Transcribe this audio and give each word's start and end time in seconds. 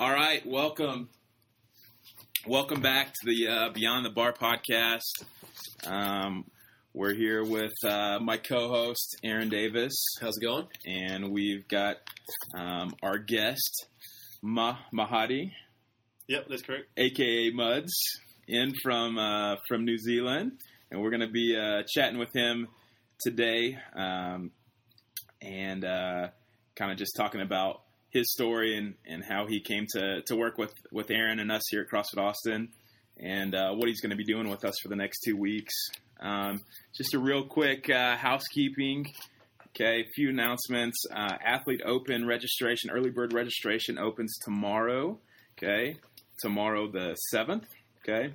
All 0.00 0.10
right, 0.10 0.40
welcome, 0.46 1.10
welcome 2.46 2.80
back 2.80 3.08
to 3.08 3.18
the 3.26 3.48
uh, 3.48 3.68
Beyond 3.74 4.06
the 4.06 4.10
Bar 4.10 4.32
podcast. 4.32 5.24
Um, 5.86 6.46
we're 6.94 7.12
here 7.12 7.44
with 7.44 7.74
uh, 7.84 8.18
my 8.18 8.38
co-host 8.38 9.18
Aaron 9.22 9.50
Davis, 9.50 9.92
How's 10.18 10.38
it 10.38 10.42
going? 10.42 10.68
and 10.86 11.30
we've 11.30 11.68
got 11.68 11.96
um, 12.56 12.94
our 13.02 13.18
guest 13.18 13.86
Ma- 14.42 14.78
Mahadi, 14.90 15.52
Yep, 16.28 16.46
that's 16.48 16.62
correct. 16.62 16.86
aka 16.96 17.50
Muds, 17.50 17.92
in 18.48 18.72
from 18.82 19.18
uh, 19.18 19.56
from 19.68 19.84
New 19.84 19.98
Zealand, 19.98 20.52
and 20.90 21.02
we're 21.02 21.10
going 21.10 21.20
to 21.20 21.28
be 21.28 21.54
uh, 21.60 21.82
chatting 21.86 22.18
with 22.18 22.32
him 22.32 22.68
today, 23.20 23.76
um, 23.94 24.50
and 25.42 25.84
uh, 25.84 26.28
kind 26.74 26.90
of 26.90 26.96
just 26.96 27.12
talking 27.18 27.42
about 27.42 27.82
his 28.10 28.32
story 28.32 28.76
and, 28.76 28.94
and 29.06 29.24
how 29.24 29.46
he 29.46 29.60
came 29.60 29.86
to, 29.94 30.22
to 30.22 30.36
work 30.36 30.58
with, 30.58 30.72
with 30.92 31.10
Aaron 31.10 31.38
and 31.38 31.50
us 31.50 31.62
here 31.70 31.82
at 31.82 31.88
CrossFit 31.88 32.18
Austin, 32.18 32.68
and 33.18 33.54
uh, 33.54 33.72
what 33.72 33.88
he's 33.88 34.00
going 34.00 34.10
to 34.10 34.16
be 34.16 34.24
doing 34.24 34.48
with 34.48 34.64
us 34.64 34.74
for 34.82 34.88
the 34.88 34.96
next 34.96 35.20
two 35.24 35.36
weeks. 35.36 35.74
Um, 36.20 36.60
just 36.96 37.14
a 37.14 37.18
real 37.18 37.44
quick 37.44 37.88
uh, 37.88 38.16
housekeeping. 38.16 39.06
Okay, 39.68 40.00
a 40.00 40.08
few 40.14 40.30
announcements. 40.30 41.04
Uh, 41.10 41.36
Athlete 41.44 41.80
Open 41.84 42.26
registration, 42.26 42.90
early 42.90 43.10
bird 43.10 43.32
registration 43.32 43.98
opens 43.98 44.36
tomorrow. 44.44 45.18
Okay, 45.56 45.96
tomorrow 46.42 46.90
the 46.90 47.14
seventh. 47.14 47.66
Okay, 48.02 48.32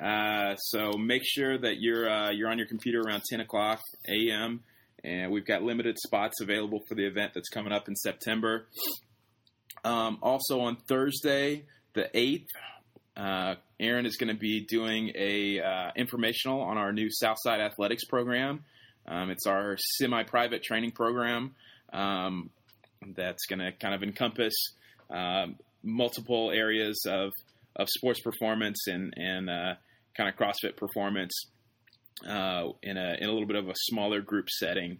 uh, 0.00 0.54
so 0.56 0.92
make 0.92 1.22
sure 1.24 1.58
that 1.58 1.80
you're 1.80 2.08
uh, 2.08 2.30
you're 2.30 2.48
on 2.48 2.58
your 2.58 2.68
computer 2.68 3.00
around 3.00 3.22
10 3.28 3.40
o'clock 3.40 3.80
a.m. 4.08 4.60
And 5.04 5.30
we've 5.30 5.46
got 5.46 5.62
limited 5.62 5.98
spots 5.98 6.40
available 6.40 6.80
for 6.88 6.94
the 6.94 7.06
event 7.06 7.32
that's 7.34 7.48
coming 7.48 7.72
up 7.72 7.88
in 7.88 7.94
September. 7.94 8.66
Um, 9.84 10.18
also 10.22 10.60
on 10.60 10.76
Thursday, 10.76 11.64
the 11.94 12.10
eighth, 12.16 12.48
uh, 13.16 13.54
Aaron 13.78 14.06
is 14.06 14.16
going 14.16 14.34
to 14.34 14.38
be 14.38 14.60
doing 14.60 15.12
a 15.14 15.60
uh, 15.60 15.90
informational 15.96 16.60
on 16.60 16.76
our 16.76 16.92
new 16.92 17.08
Southside 17.10 17.60
Athletics 17.60 18.04
program. 18.04 18.64
Um, 19.06 19.30
it's 19.30 19.46
our 19.46 19.76
semi-private 19.78 20.62
training 20.62 20.90
program 20.92 21.54
um, 21.92 22.50
that's 23.14 23.46
going 23.46 23.60
to 23.60 23.72
kind 23.72 23.94
of 23.94 24.02
encompass 24.02 24.54
um, 25.10 25.56
multiple 25.82 26.50
areas 26.50 27.04
of 27.06 27.32
of 27.76 27.88
sports 27.90 28.20
performance 28.20 28.86
and 28.88 29.14
and 29.16 29.50
uh, 29.50 29.74
kind 30.16 30.28
of 30.28 30.36
CrossFit 30.36 30.76
performance 30.76 31.32
uh, 32.26 32.64
in 32.82 32.96
a 32.96 33.16
in 33.20 33.28
a 33.28 33.32
little 33.32 33.46
bit 33.46 33.56
of 33.56 33.68
a 33.68 33.74
smaller 33.76 34.20
group 34.20 34.48
setting. 34.50 34.98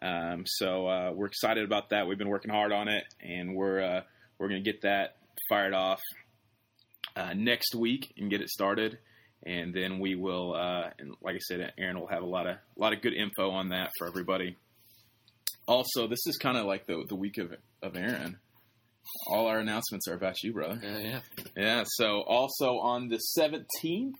Um, 0.00 0.44
so 0.46 0.86
uh, 0.86 1.12
we're 1.12 1.26
excited 1.26 1.64
about 1.64 1.90
that. 1.90 2.06
We've 2.06 2.18
been 2.18 2.28
working 2.28 2.52
hard 2.52 2.72
on 2.72 2.88
it, 2.88 3.04
and 3.20 3.56
we're 3.56 3.80
uh, 3.80 4.00
we're 4.38 4.48
going 4.48 4.62
to 4.62 4.72
get 4.72 4.82
that 4.82 5.16
fired 5.48 5.74
off 5.74 6.00
uh, 7.16 7.32
next 7.34 7.74
week 7.74 8.12
and 8.16 8.30
get 8.30 8.40
it 8.40 8.48
started. 8.48 8.98
And 9.44 9.72
then 9.72 10.00
we 10.00 10.14
will, 10.16 10.54
uh, 10.54 10.90
and 10.98 11.14
like 11.22 11.36
I 11.36 11.38
said, 11.38 11.72
Aaron 11.78 11.98
will 11.98 12.08
have 12.08 12.22
a 12.22 12.26
lot 12.26 12.46
of 12.46 12.56
a 12.56 12.80
lot 12.80 12.92
of 12.92 13.02
good 13.02 13.14
info 13.14 13.50
on 13.50 13.68
that 13.68 13.90
for 13.96 14.08
everybody. 14.08 14.56
Also, 15.68 16.08
this 16.08 16.26
is 16.26 16.36
kind 16.38 16.56
of 16.56 16.66
like 16.66 16.86
the 16.86 17.04
the 17.08 17.14
week 17.14 17.38
of 17.38 17.54
of 17.82 17.96
Aaron. 17.96 18.38
All 19.28 19.46
our 19.46 19.58
announcements 19.58 20.08
are 20.08 20.14
about 20.14 20.42
you, 20.42 20.52
brother. 20.52 20.80
Uh, 20.84 20.98
yeah. 20.98 21.20
Yeah. 21.56 21.84
So 21.86 22.22
also 22.22 22.78
on 22.78 23.08
the 23.08 23.18
seventeenth, 23.18 24.16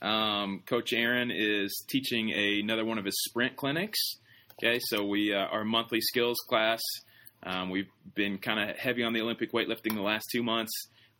um, 0.00 0.62
Coach 0.66 0.92
Aaron 0.92 1.30
is 1.30 1.84
teaching 1.88 2.32
another 2.32 2.84
one 2.84 2.98
of 2.98 3.04
his 3.04 3.22
sprint 3.28 3.56
clinics. 3.56 3.98
Okay, 4.58 4.78
so 4.80 5.04
we 5.04 5.34
uh, 5.34 5.38
our 5.38 5.64
monthly 5.64 6.00
skills 6.00 6.38
class. 6.48 6.80
Um, 7.44 7.70
we've 7.70 7.88
been 8.14 8.38
kind 8.38 8.70
of 8.70 8.76
heavy 8.76 9.02
on 9.02 9.12
the 9.12 9.20
Olympic 9.20 9.52
weightlifting 9.52 9.94
the 9.94 10.02
last 10.02 10.26
two 10.32 10.42
months. 10.42 10.72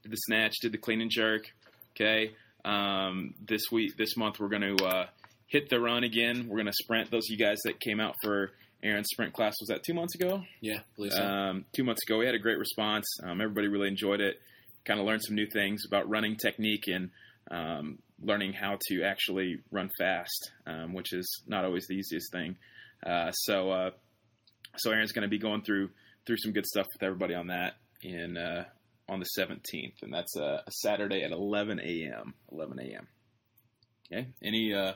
Did 0.02 0.12
the 0.12 0.16
snatch, 0.16 0.54
did 0.60 0.72
the 0.72 0.78
clean 0.78 1.00
and 1.00 1.10
jerk. 1.10 1.42
Okay, 1.94 2.32
um, 2.64 3.34
this 3.40 3.62
week, 3.70 3.96
this 3.96 4.16
month, 4.16 4.40
we're 4.40 4.48
going 4.48 4.76
to 4.76 4.84
uh, 4.84 5.06
hit 5.46 5.68
the 5.68 5.78
run 5.80 6.02
again. 6.02 6.46
We're 6.48 6.56
going 6.56 6.66
to 6.66 6.72
sprint. 6.72 7.10
Those 7.10 7.24
of 7.30 7.38
you 7.38 7.44
guys 7.44 7.58
that 7.64 7.78
came 7.80 8.00
out 8.00 8.14
for 8.22 8.50
Aaron's 8.82 9.08
sprint 9.12 9.32
class 9.32 9.54
was 9.60 9.68
that 9.68 9.82
two 9.84 9.94
months 9.94 10.14
ago? 10.14 10.42
Yeah, 10.60 10.80
so. 11.10 11.22
um, 11.22 11.64
two 11.74 11.84
months 11.84 12.02
ago. 12.06 12.18
We 12.18 12.26
had 12.26 12.34
a 12.34 12.38
great 12.38 12.58
response. 12.58 13.06
Um, 13.22 13.40
everybody 13.40 13.68
really 13.68 13.88
enjoyed 13.88 14.20
it. 14.20 14.40
Kind 14.84 15.00
of 15.00 15.06
learned 15.06 15.22
some 15.24 15.36
new 15.36 15.46
things 15.46 15.82
about 15.86 16.08
running 16.08 16.36
technique 16.36 16.84
and 16.88 17.10
um, 17.50 17.98
learning 18.20 18.52
how 18.52 18.78
to 18.88 19.02
actually 19.02 19.58
run 19.70 19.90
fast, 19.98 20.50
um, 20.66 20.92
which 20.92 21.12
is 21.12 21.42
not 21.46 21.64
always 21.64 21.86
the 21.86 21.94
easiest 21.94 22.32
thing. 22.32 22.56
Uh, 23.04 23.30
so, 23.32 23.70
uh, 23.70 23.90
so 24.76 24.90
Aaron's 24.90 25.12
going 25.12 25.22
to 25.22 25.28
be 25.28 25.38
going 25.38 25.62
through 25.62 25.90
through 26.26 26.36
some 26.38 26.52
good 26.52 26.66
stuff 26.66 26.86
with 26.92 27.02
everybody 27.02 27.34
on 27.34 27.48
that 27.48 27.74
in 28.02 28.36
uh, 28.36 28.64
on 29.08 29.20
the 29.20 29.26
17th, 29.38 30.02
and 30.02 30.12
that's 30.12 30.36
a, 30.36 30.62
a 30.66 30.70
Saturday 30.70 31.22
at 31.22 31.30
11 31.32 31.78
a.m. 31.80 32.34
11 32.52 32.78
a.m. 32.80 33.06
Okay. 34.12 34.28
Any 34.42 34.72
uh, 34.74 34.92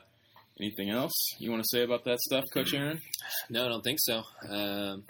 anything 0.59 0.89
else 0.89 1.13
you 1.39 1.51
want 1.51 1.63
to 1.63 1.67
say 1.77 1.83
about 1.83 2.05
that 2.05 2.19
stuff, 2.19 2.43
Coach 2.53 2.73
Aaron? 2.73 2.99
no, 3.49 3.65
I 3.65 3.69
don't 3.69 3.83
think 3.83 3.99
so. 4.01 4.23
Um, 4.47 5.03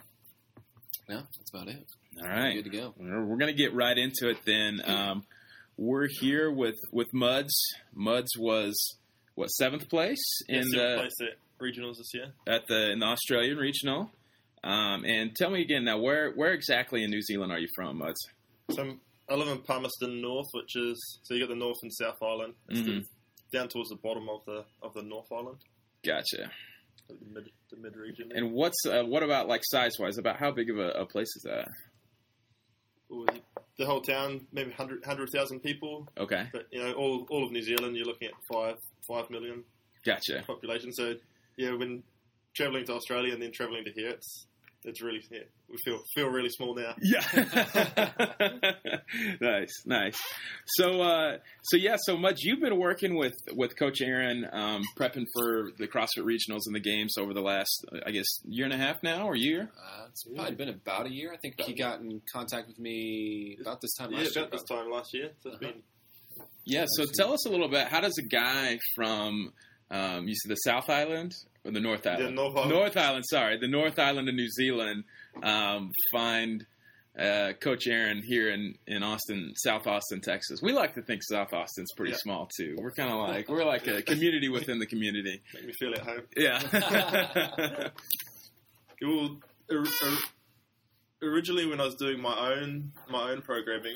no, 1.07 1.21
that's 1.37 1.51
about 1.53 1.67
it. 1.67 1.85
All 2.21 2.27
right. 2.27 2.53
Good 2.55 2.71
to 2.71 2.77
go. 2.77 2.93
We're, 2.97 3.25
we're 3.25 3.37
going 3.37 3.55
to 3.55 3.57
get 3.57 3.73
right 3.73 3.97
into 3.97 4.29
it 4.29 4.37
then. 4.45 4.81
Um, 4.85 5.23
we're 5.77 6.07
here 6.19 6.51
with, 6.51 6.75
with 6.91 7.07
Muds. 7.13 7.53
Muds 7.95 8.31
was 8.37 8.75
what 9.35 9.47
seventh 9.47 9.87
place 9.89 10.41
in 10.49 10.57
In 10.59 10.67
the 10.69 10.95
place 10.97 11.15
at 11.21 11.37
regionals 11.65 11.97
this 11.97 12.11
year. 12.13 12.33
at 12.47 12.67
the 12.67 12.91
in 12.91 12.99
the 12.99 13.05
Australian 13.05 13.57
regional. 13.57 14.11
Um, 14.63 15.05
and 15.05 15.35
tell 15.35 15.49
me 15.49 15.61
again 15.61 15.85
now, 15.85 15.97
where 15.99 16.31
where 16.33 16.53
exactly 16.53 17.03
in 17.03 17.09
New 17.09 17.21
Zealand 17.21 17.51
are 17.51 17.59
you 17.59 17.67
from, 17.75 17.97
Muds? 17.97 18.19
So 18.71 18.81
I'm, 18.81 18.99
live 19.39 19.47
in 19.47 19.59
Palmerston 19.59 20.21
North, 20.21 20.47
which 20.53 20.75
is 20.75 21.19
so 21.23 21.33
you 21.33 21.39
got 21.39 21.49
the 21.49 21.55
North 21.55 21.77
and 21.81 21.93
South 21.93 22.21
Island. 22.21 22.53
It's 22.69 22.81
Mhm. 22.81 22.85
the, 22.85 23.57
down 23.57 23.67
towards 23.69 23.89
the 23.89 23.95
bottom 23.95 24.27
of 24.29 24.43
the 24.45 24.65
of 24.81 24.93
the 24.93 25.01
North 25.01 25.31
Island, 25.31 25.57
Gotcha. 26.03 26.51
the 27.07 27.15
mid 27.33 27.49
the 27.71 27.77
mid 27.77 27.95
region. 27.95 28.31
And 28.35 28.51
what's 28.51 28.77
uh, 28.85 29.03
what 29.03 29.23
about 29.23 29.47
like 29.47 29.61
size 29.63 29.93
wise? 29.97 30.17
About 30.17 30.37
how 30.37 30.51
big 30.51 30.69
of 30.69 30.77
a, 30.77 30.89
a 30.91 31.05
place 31.05 31.29
is 31.35 31.43
that? 31.43 31.67
the 33.77 33.85
whole 33.85 34.01
town, 34.01 34.45
maybe 34.51 34.69
100 34.69 35.01
100,000 35.01 35.61
people. 35.61 36.07
Okay, 36.17 36.47
But 36.51 36.67
you 36.71 36.79
know, 36.83 36.93
all 36.93 37.25
all 37.29 37.45
of 37.45 37.51
New 37.51 37.63
Zealand, 37.63 37.95
you're 37.95 38.05
looking 38.05 38.27
at 38.27 38.33
five 38.51 38.75
five 39.07 39.29
million 39.29 39.63
gotcha. 40.05 40.43
population. 40.45 40.91
So 40.93 41.15
yeah, 41.57 41.73
when 41.73 42.03
traveling 42.53 42.85
to 42.85 42.93
Australia 42.93 43.33
and 43.33 43.41
then 43.41 43.51
traveling 43.51 43.85
to 43.85 43.91
here, 43.91 44.09
it's 44.09 44.45
it's 44.85 45.01
really 45.01 45.21
yeah, 45.31 45.39
we 45.69 45.75
feel 45.83 45.99
feel 46.15 46.27
really 46.29 46.49
small 46.49 46.75
now. 46.75 46.93
Yeah. 47.01 47.21
nice, 49.41 49.71
nice. 49.85 50.17
So, 50.65 51.01
uh, 51.01 51.37
so 51.63 51.77
yeah, 51.77 51.95
so 52.05 52.17
much 52.17 52.39
you've 52.41 52.61
been 52.61 52.77
working 52.79 53.15
with 53.15 53.35
with 53.53 53.77
Coach 53.77 54.01
Aaron, 54.01 54.45
um, 54.51 54.81
prepping 54.97 55.25
for 55.35 55.69
the 55.77 55.87
CrossFit 55.87 56.23
Regionals 56.23 56.61
and 56.65 56.75
the 56.75 56.79
games 56.79 57.15
over 57.17 57.33
the 57.33 57.41
last, 57.41 57.85
I 58.05 58.11
guess, 58.11 58.25
year 58.45 58.65
and 58.65 58.73
a 58.73 58.77
half 58.77 59.01
now, 59.03 59.27
or 59.27 59.35
year. 59.35 59.69
Uh, 59.77 60.05
it's 60.09 60.23
probably 60.23 60.55
been 60.55 60.69
about 60.69 61.07
a 61.07 61.11
year. 61.11 61.31
I 61.33 61.37
think 61.37 61.59
he 61.61 61.73
got 61.73 61.99
in 61.99 62.21
contact 62.31 62.67
with 62.67 62.79
me 62.79 63.57
about 63.61 63.81
this 63.81 63.91
time 63.97 64.11
Yeah, 64.11 64.19
last 64.19 64.35
year. 64.35 64.45
about 64.45 64.51
this 64.51 64.63
time 64.63 64.91
last 64.91 65.13
year. 65.13 65.31
So 65.41 65.49
it's 65.51 65.61
Uh-huh. 65.61 65.71
been 65.73 65.83
Yeah. 66.65 66.85
So 66.87 67.05
tell 67.17 67.33
us 67.33 67.45
a 67.45 67.49
little 67.49 67.69
bit. 67.69 67.87
How 67.87 68.01
does 68.01 68.17
a 68.17 68.23
guy 68.27 68.77
from 68.95 69.53
um, 69.91 70.27
you 70.27 70.35
see 70.35 70.49
the 70.49 70.55
South 70.55 70.89
Island 70.89 71.33
or 71.69 71.71
the 71.71 71.79
North 71.79 72.05
Island? 72.07 72.35
North 72.35 72.55
Island. 72.57 72.71
North 72.71 72.97
Island. 72.97 73.25
Sorry, 73.29 73.57
the 73.59 73.67
North 73.67 73.97
Island 73.99 74.27
of 74.29 74.35
New 74.35 74.49
Zealand. 74.49 75.03
Um, 75.41 75.91
find 76.11 76.65
uh, 77.17 77.53
Coach 77.59 77.87
Aaron 77.87 78.21
here 78.23 78.49
in, 78.49 78.75
in 78.87 79.03
Austin, 79.03 79.53
South 79.55 79.87
Austin, 79.87 80.21
Texas. 80.21 80.61
We 80.61 80.71
like 80.73 80.95
to 80.95 81.01
think 81.01 81.21
South 81.23 81.53
Austin's 81.53 81.91
pretty 81.95 82.11
Yeah. 82.11 82.17
small 82.19 82.49
too. 82.57 82.75
We're 82.79 82.91
kind 82.91 83.11
of 83.11 83.17
like 83.19 83.49
we're 83.49 83.65
like 83.65 83.87
a 83.87 84.01
community 84.01 84.49
within 84.49 84.79
the 84.79 84.85
community. 84.85 85.41
make 85.53 85.65
me 85.65 85.73
feel 85.79 85.93
at 85.93 85.99
home. 85.99 86.21
Yeah. 86.35 87.89
Well, 89.01 89.37
or, 89.71 89.77
or, 89.79 90.17
originally 91.29 91.65
when 91.65 91.79
I 91.79 91.85
was 91.85 91.95
doing 91.95 92.21
my 92.21 92.53
own 92.53 92.91
my 93.09 93.31
own 93.31 93.41
programming, 93.41 93.95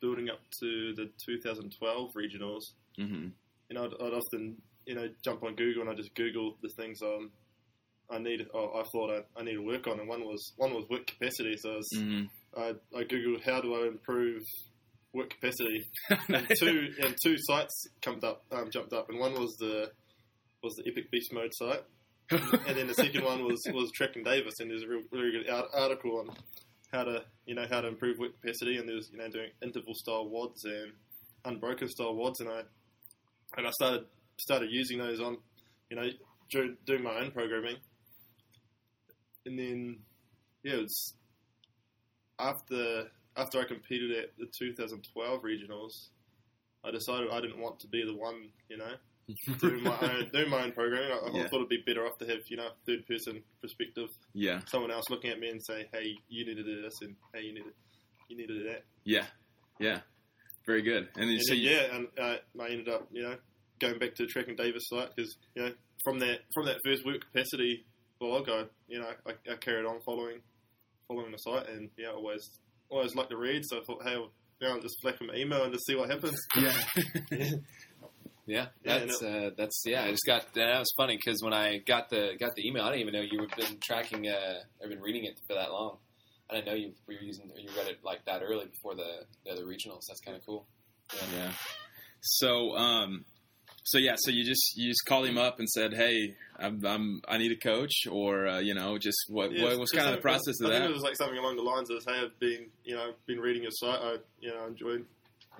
building 0.00 0.30
up 0.30 0.40
to 0.60 0.94
the 0.94 1.10
2012 1.24 2.12
regionals, 2.14 2.62
hmm 2.96 3.28
you 3.68 3.74
know, 3.74 3.84
I'd, 3.84 3.92
I'd 3.94 4.14
often 4.14 4.56
you 4.86 4.94
know 4.94 5.08
jump 5.24 5.42
on 5.42 5.54
Google 5.54 5.82
and 5.82 5.90
I 5.90 5.94
just 5.94 6.14
Google 6.14 6.56
the 6.62 6.70
things 6.76 7.02
um 7.02 7.30
I 8.10 8.18
need. 8.18 8.40
I 8.54 8.82
thought 8.92 9.10
I, 9.10 9.40
I 9.40 9.42
need 9.42 9.54
to 9.54 9.66
work 9.66 9.86
on, 9.86 9.98
and 9.98 10.08
one 10.08 10.24
was 10.24 10.52
one 10.56 10.72
was 10.74 10.88
work 10.88 11.06
capacity. 11.06 11.56
So 11.56 11.72
I, 11.72 11.76
was, 11.76 11.88
hmm 11.94 12.22
I, 12.56 12.72
I 12.96 13.02
googled 13.04 13.42
how 13.44 13.60
do 13.60 13.74
I 13.74 13.88
improve 13.88 14.42
work 15.12 15.30
capacity, 15.30 15.88
and 16.28 16.46
two 16.58 16.88
and 17.02 17.16
two 17.22 17.36
sites 17.38 17.86
jumped 18.00 18.24
up 18.24 18.44
um, 18.52 18.70
jumped 18.72 18.92
up, 18.92 19.08
and 19.10 19.18
one 19.18 19.34
was 19.34 19.56
the 19.58 19.90
was 20.62 20.74
the 20.76 20.90
Epic 20.90 21.10
Beast 21.10 21.32
Mode 21.32 21.52
site, 21.52 21.82
and 22.30 22.76
then 22.76 22.86
the 22.86 22.94
second 22.94 23.24
one 23.24 23.44
was 23.44 23.60
was 23.72 23.90
Tracking 23.92 24.22
Davis, 24.22 24.54
and 24.60 24.70
there's 24.70 24.84
a 24.84 24.88
real, 24.88 25.02
really 25.10 25.32
good 25.32 25.50
art, 25.50 25.66
article 25.74 26.20
on 26.20 26.34
how 26.92 27.04
to 27.04 27.24
you 27.44 27.54
know 27.54 27.66
how 27.68 27.80
to 27.80 27.88
improve 27.88 28.18
work 28.18 28.40
capacity, 28.40 28.76
and 28.76 28.88
there's 28.88 29.10
you 29.10 29.18
know 29.18 29.28
doing 29.28 29.50
interval 29.62 29.94
style 29.94 30.28
wads 30.28 30.64
and 30.64 30.92
unbroken 31.44 31.88
style 31.88 32.14
wads, 32.14 32.40
and 32.40 32.48
I 32.48 32.62
and 33.56 33.66
I 33.66 33.70
started 33.70 34.04
started 34.38 34.70
using 34.70 34.98
those 34.98 35.20
on 35.20 35.38
you 35.90 35.96
know 35.96 36.04
doing 36.50 37.02
my 37.02 37.18
own 37.18 37.30
programming, 37.30 37.76
and 39.44 39.58
then 39.58 39.98
yeah, 40.62 40.74
it's 40.76 41.14
after 42.38 43.04
after 43.36 43.60
I 43.60 43.64
competed 43.64 44.12
at 44.12 44.36
the 44.38 44.46
2012 44.58 45.42
regionals, 45.42 46.08
I 46.84 46.90
decided 46.90 47.30
I 47.30 47.40
didn't 47.40 47.60
want 47.60 47.80
to 47.80 47.88
be 47.88 48.02
the 48.04 48.14
one, 48.16 48.48
you 48.70 48.78
know, 48.78 48.92
doing 49.58 49.82
my 49.82 49.98
own 50.00 50.30
doing 50.32 50.50
my 50.50 50.62
own 50.64 50.72
programming. 50.72 51.10
I, 51.12 51.44
I 51.44 51.48
thought 51.48 51.56
it'd 51.56 51.68
be 51.68 51.82
better 51.86 52.06
off 52.06 52.18
to 52.18 52.26
have 52.26 52.38
you 52.48 52.56
know 52.56 52.68
third 52.86 53.06
person 53.06 53.42
perspective, 53.60 54.08
Yeah, 54.34 54.60
someone 54.66 54.90
else 54.90 55.04
looking 55.10 55.30
at 55.30 55.38
me 55.40 55.50
and 55.50 55.60
say, 55.64 55.88
hey, 55.92 56.14
you 56.28 56.46
need 56.46 56.56
to 56.56 56.64
do 56.64 56.82
this, 56.82 56.94
and 57.02 57.16
hey, 57.34 57.42
you 57.42 57.54
need 57.54 57.64
to 57.64 57.72
you 58.28 58.36
need 58.36 58.46
to 58.48 58.58
do 58.58 58.64
that. 58.64 58.84
yeah, 59.04 59.26
yeah. 59.78 60.00
Very 60.66 60.82
good. 60.82 61.08
And, 61.14 61.28
then 61.28 61.36
And 61.36 61.42
so 61.44 61.54
then, 61.54 61.62
you, 61.62 61.70
yeah, 61.70 61.94
and 61.94 62.08
uh, 62.20 62.36
I 62.60 62.68
ended 62.70 62.88
up, 62.88 63.06
you 63.12 63.22
know, 63.22 63.36
going 63.80 63.98
back 63.98 64.14
to 64.16 64.24
the 64.24 64.28
Track 64.28 64.48
and 64.48 64.56
Davis 64.56 64.84
site 64.88 65.14
because, 65.14 65.36
you 65.54 65.62
know, 65.62 65.72
from 66.04 66.18
that 66.20 66.40
from 66.54 66.66
that 66.66 66.78
first 66.84 67.04
work 67.04 67.20
capacity 67.20 67.84
blog, 68.18 68.48
I, 68.48 68.64
you 68.88 69.00
know, 69.00 69.08
I, 69.26 69.32
I 69.50 69.56
carried 69.56 69.86
on 69.86 70.00
following 70.04 70.40
following 71.08 71.32
the 71.32 71.38
site, 71.38 71.68
and 71.68 71.90
yeah, 71.96 72.10
always 72.10 72.48
always 72.88 73.14
liked 73.14 73.30
to 73.30 73.36
read. 73.36 73.62
So 73.64 73.78
I 73.78 73.84
thought, 73.84 74.02
hey, 74.04 74.12
I'll, 74.14 74.30
you 74.60 74.68
know, 74.68 74.74
I'll 74.74 74.80
just 74.80 74.96
flick 75.00 75.20
him 75.20 75.30
an 75.30 75.36
email 75.36 75.64
and 75.64 75.72
just 75.72 75.86
see 75.86 75.94
what 75.94 76.10
happens. 76.10 76.38
yeah, 76.56 76.72
Yeah, 78.46 78.66
Yeah, 78.84 78.98
that's 78.98 79.22
uh, 79.22 79.50
that's 79.56 79.82
yeah. 79.84 80.04
I 80.04 80.10
just 80.10 80.26
got 80.26 80.54
that 80.54 80.78
was 80.78 80.92
funny 80.96 81.16
because 81.16 81.42
when 81.42 81.52
I 81.52 81.78
got 81.78 82.10
the 82.10 82.36
got 82.38 82.54
the 82.54 82.66
email, 82.66 82.84
I 82.84 82.92
didn't 82.92 83.08
even 83.08 83.14
know 83.14 83.26
you 83.28 83.40
had 83.40 83.56
been 83.56 83.78
tracking 83.82 84.28
uh, 84.28 84.60
or 84.80 84.88
been 84.88 85.00
reading 85.00 85.24
it 85.24 85.38
for 85.48 85.54
that 85.54 85.70
long. 85.70 85.98
I 86.48 86.54
didn't 86.54 86.66
know 86.66 86.74
you 86.74 86.92
were 87.08 87.14
using 87.14 87.50
you 87.56 87.68
read 87.76 87.88
it 87.88 87.98
like 88.04 88.24
that 88.26 88.42
early 88.42 88.66
before 88.66 88.94
the 88.94 89.24
the 89.44 89.50
other 89.50 89.64
regionals. 89.64 90.02
That's 90.08 90.20
kind 90.24 90.36
of 90.36 90.46
cool. 90.46 90.66
yeah. 91.34 91.50
So, 92.20 92.76
um, 92.76 93.24
so 93.86 93.98
yeah, 93.98 94.14
so 94.16 94.32
you 94.32 94.44
just 94.44 94.76
you 94.76 94.90
just 94.90 95.04
called 95.06 95.26
him 95.26 95.38
up 95.38 95.60
and 95.60 95.68
said, 95.68 95.94
"Hey, 95.94 96.34
I'm, 96.58 96.84
I'm 96.84 97.20
I 97.28 97.38
need 97.38 97.52
a 97.52 97.56
coach," 97.56 97.92
or 98.10 98.48
uh, 98.48 98.58
you 98.58 98.74
know, 98.74 98.98
just 98.98 99.16
what 99.28 99.52
Yeah, 99.52 99.62
what 99.62 99.78
was 99.78 99.90
kind 99.92 100.08
of 100.08 100.16
the 100.16 100.20
process 100.20 100.60
of 100.60 100.66
I 100.66 100.70
think 100.70 100.82
that? 100.82 100.90
it 100.90 100.92
was 100.92 101.02
like 101.02 101.16
something 101.16 101.38
along 101.38 101.54
the 101.56 101.62
lines 101.62 101.88
of, 101.90 102.02
hey, 102.04 102.20
I've 102.24 102.38
been, 102.40 102.66
you 102.84 102.96
know, 102.96 103.12
been 103.26 103.38
reading 103.38 103.62
your 103.62 103.70
site. 103.70 104.00
I, 104.02 104.16
you 104.40 104.52
know, 104.52 104.66
enjoyed 104.66 105.06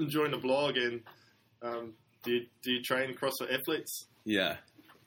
enjoying 0.00 0.32
the 0.32 0.38
blog, 0.38 0.76
and 0.76 1.02
um, 1.62 1.93
do 2.25 2.32
you, 2.32 2.46
do 2.62 2.73
you 2.73 2.82
train 2.82 3.14
CrossFit 3.14 3.52
athletes? 3.52 4.06
Yeah, 4.25 4.56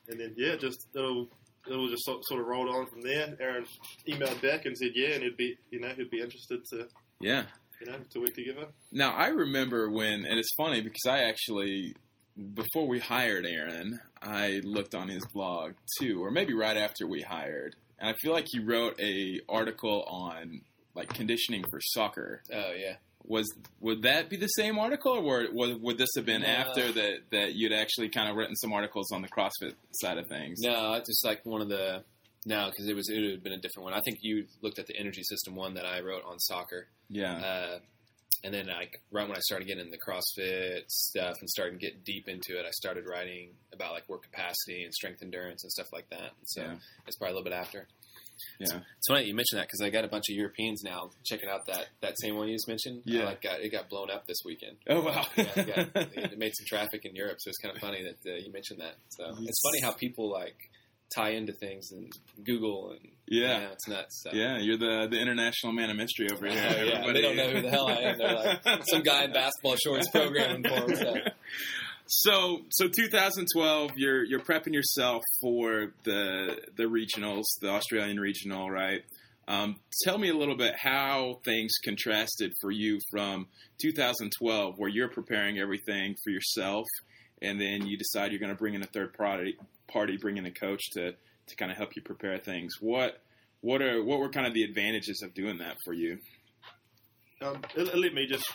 And 0.08 0.18
then 0.18 0.34
yeah, 0.38 0.56
just 0.56 0.88
it'll 0.96 1.28
it'll 1.68 1.90
just 1.90 2.06
sort, 2.06 2.24
sort 2.26 2.40
of 2.40 2.48
rolled 2.48 2.70
on 2.70 2.88
from 2.88 3.02
there. 3.02 3.36
Aaron 3.42 3.66
emailed 4.08 4.42
back 4.42 4.66
and 4.66 4.78
said 4.78 4.92
yeah, 4.96 5.16
and 5.16 5.24
he'd 5.24 5.36
be 5.36 5.58
you 5.72 5.82
know 5.82 5.90
he'd 5.90 6.10
be 6.10 6.22
interested 6.22 6.64
to 6.72 6.88
yeah. 7.20 7.44
you 7.82 7.92
know 7.92 7.98
to 8.12 8.20
work 8.22 8.34
together. 8.34 8.68
Now 8.94 9.14
I 9.14 9.28
remember 9.28 9.90
when, 9.90 10.24
and 10.26 10.40
it's 10.40 10.54
funny 10.56 10.80
because 10.80 11.06
I 11.06 11.24
actually, 11.24 11.96
before 12.54 12.88
we 12.88 13.00
hired 13.00 13.46
Aaron, 13.46 14.00
I 14.22 14.62
looked 14.64 14.96
on 14.96 15.08
his 15.10 15.26
blog 15.34 15.74
too, 16.00 16.24
or 16.24 16.32
maybe 16.32 16.54
right 16.54 16.78
after 16.78 17.08
we 17.08 17.22
hired, 17.22 17.76
and 18.00 18.10
I 18.10 18.14
feel 18.22 18.32
like 18.34 18.46
he 18.48 18.60
wrote 18.60 19.00
a 19.00 19.42
article 19.50 20.04
on 20.04 20.62
like 20.96 21.10
conditioning 21.14 21.64
for 21.70 21.80
soccer. 21.82 22.42
Oh 22.54 22.72
yeah, 22.78 22.96
Was 23.26 23.48
would 23.80 24.02
that 24.04 24.30
be 24.30 24.38
the 24.38 24.48
same 24.48 24.78
article, 24.80 25.14
or 25.14 25.22
were- 25.22 25.52
would 25.52 25.82
would 25.82 25.98
this 25.98 26.10
have 26.16 26.26
been 26.26 26.42
No. 26.42 26.48
after 26.48 26.92
that 26.92 27.30
that 27.32 27.56
you'd 27.56 27.74
actually 27.74 28.10
kind 28.10 28.30
of 28.30 28.36
written 28.36 28.56
some 28.56 28.74
articles 28.74 29.12
on 29.12 29.22
the 29.22 29.28
CrossFit 29.30 29.76
side 29.92 30.18
of 30.18 30.28
things? 30.28 30.60
no, 30.62 30.94
it's 30.94 31.10
just 31.10 31.26
like 31.26 31.46
one 31.46 31.62
of 31.62 31.70
the 31.70 32.04
no 32.46 32.70
because 32.70 32.88
it 32.88 32.96
was 32.96 33.10
it 33.10 33.20
would 33.20 33.32
have 33.32 33.44
been 33.44 33.54
a 33.54 33.58
different 33.58 33.86
one. 33.86 33.94
I 33.94 34.02
think 34.02 34.20
you 34.22 34.46
looked 34.62 34.80
at 34.80 34.88
the 34.88 34.96
energy 34.98 35.24
system 35.24 35.56
one 35.56 35.74
that 35.76 35.86
I 35.86 36.00
wrote 36.02 36.24
on 36.26 36.40
soccer. 36.40 36.88
Yeah, 37.10 37.36
Uh, 37.36 37.80
and 38.44 38.54
then, 38.54 38.68
like 38.68 39.02
right 39.12 39.28
when 39.28 39.38
I 39.38 39.42
started 39.42 39.68
getting 39.68 39.86
into 39.86 39.98
the 39.98 40.12
CrossFit 40.12 40.90
stuff 40.90 41.36
and 41.40 41.50
starting 41.50 41.80
to 41.80 41.86
get 41.86 42.04
deep 42.04 42.28
into 42.28 42.58
it, 42.60 42.66
I 42.66 42.72
started 42.72 43.06
writing 43.10 43.52
about 43.74 43.92
like 43.94 44.08
work 44.10 44.24
capacity 44.24 44.84
and 44.84 44.94
strength 44.94 45.22
endurance 45.22 45.64
and 45.64 45.72
stuff 45.72 45.88
like 45.94 46.10
that. 46.10 46.32
So 46.46 46.62
Yeah. 46.62 46.76
it's 47.08 47.18
probably 47.18 47.34
a 47.34 47.36
little 47.38 47.50
bit 47.52 47.54
after. 47.60 47.88
yeah, 48.60 48.80
It's 48.98 49.08
funny 49.10 49.22
that 49.24 49.28
you 49.28 49.34
mentioned 49.36 49.60
that 49.60 49.68
because 49.68 49.82
I 49.82 49.90
got 49.90 50.06
a 50.06 50.08
bunch 50.08 50.30
of 50.30 50.36
Europeans 50.36 50.82
now 50.84 51.10
checking 51.26 51.50
out 51.50 51.66
that, 51.68 51.88
that 52.02 52.14
same 52.22 52.38
one 52.38 52.48
you 52.48 52.56
just 52.56 52.70
mentioned. 52.70 53.02
Yeah. 53.06 53.24
I, 53.24 53.26
like 53.26 53.42
got, 53.42 53.60
it 53.60 53.70
got 53.70 53.90
blown 53.90 54.10
up 54.10 54.26
this 54.28 54.38
weekend. 54.46 54.78
Oh 54.88 55.02
wow! 55.02 55.26
Yeah, 55.38 55.46
it, 55.58 55.94
got, 55.94 56.08
it 56.14 56.38
made 56.38 56.54
some 56.56 56.66
traffic 56.66 57.04
in 57.06 57.16
Europe, 57.16 57.38
so 57.40 57.50
it's 57.50 57.58
kind 57.58 57.76
of 57.76 57.82
funny 57.82 58.02
that 58.04 58.32
uh, 58.32 58.36
you 58.38 58.52
mentioned 58.54 58.80
that. 58.80 58.96
So 59.10 59.26
it's 59.42 59.60
funny 59.62 59.82
how 59.82 59.92
people 59.92 60.32
like 60.32 60.56
tie 61.16 61.32
into 61.32 61.54
things 61.54 61.92
and 61.92 62.12
Google 62.46 62.92
and 62.92 63.00
Yeah. 63.28 63.70
it's 63.72 63.88
nuts. 63.88 64.22
So. 64.24 64.32
Yeah, 64.34 64.58
you're 64.60 64.78
the 64.78 65.08
the 65.10 65.20
international 65.20 65.74
man 65.74 65.90
of 65.90 65.98
mystery 65.98 66.30
over 66.32 66.48
here. 66.48 66.56
Yeah, 66.86 67.12
they 67.14 67.22
don't 67.22 67.36
know 67.36 67.50
who 67.50 67.62
the 67.62 67.70
hell 67.70 67.88
I 67.88 67.96
am. 67.96 68.18
They're 68.18 68.36
like 68.36 68.84
some 68.88 69.02
guy 69.04 69.24
in 69.26 69.34
basketball 69.34 69.76
shorts 69.84 70.08
programming 70.10 70.64
for 70.64 70.88
them. 70.88 70.96
So. 70.96 71.14
So, 72.12 72.62
so 72.70 72.88
2012, 72.88 73.92
you're 73.98 74.24
you're 74.24 74.40
prepping 74.40 74.74
yourself 74.74 75.22
for 75.42 75.94
the 76.06 76.58
the 76.76 76.86
regionals, 76.86 77.44
the 77.62 77.70
Australian 77.70 78.20
regional, 78.20 78.70
right? 78.70 79.02
Um, 79.48 79.76
tell 80.04 80.18
me 80.18 80.30
a 80.30 80.34
little 80.36 80.56
bit 80.58 80.76
how 80.80 81.40
things 81.46 81.72
contrasted 81.84 82.54
for 82.62 82.72
you 82.72 83.00
from 83.12 83.48
2012, 83.82 84.74
where 84.78 84.90
you're 84.90 85.10
preparing 85.10 85.60
everything 85.60 86.16
for 86.24 86.30
yourself, 86.32 86.86
and 87.42 87.60
then 87.62 87.86
you 87.88 87.98
decide 87.98 88.32
you're 88.32 88.40
going 88.40 88.52
to 88.52 88.58
bring 88.58 88.74
in 88.76 88.82
a 88.84 88.88
third 88.88 89.14
party, 89.14 89.56
party, 89.90 90.18
bring 90.18 90.38
in 90.38 90.46
a 90.46 90.52
coach 90.52 90.90
to 90.92 91.14
to 91.48 91.56
kind 91.56 91.72
of 91.72 91.78
help 91.78 91.96
you 91.96 92.02
prepare 92.02 92.38
things. 92.38 92.76
What 92.80 93.22
what 93.62 93.82
are 93.82 94.02
what 94.04 94.20
were 94.20 94.30
kind 94.30 94.48
of 94.48 94.54
the 94.54 94.64
advantages 94.64 95.22
of 95.22 95.34
doing 95.34 95.58
that 95.60 95.78
for 95.84 95.94
you? 95.94 96.20
Um, 97.42 97.62
let 97.76 98.14
me 98.14 98.28
just 98.28 98.50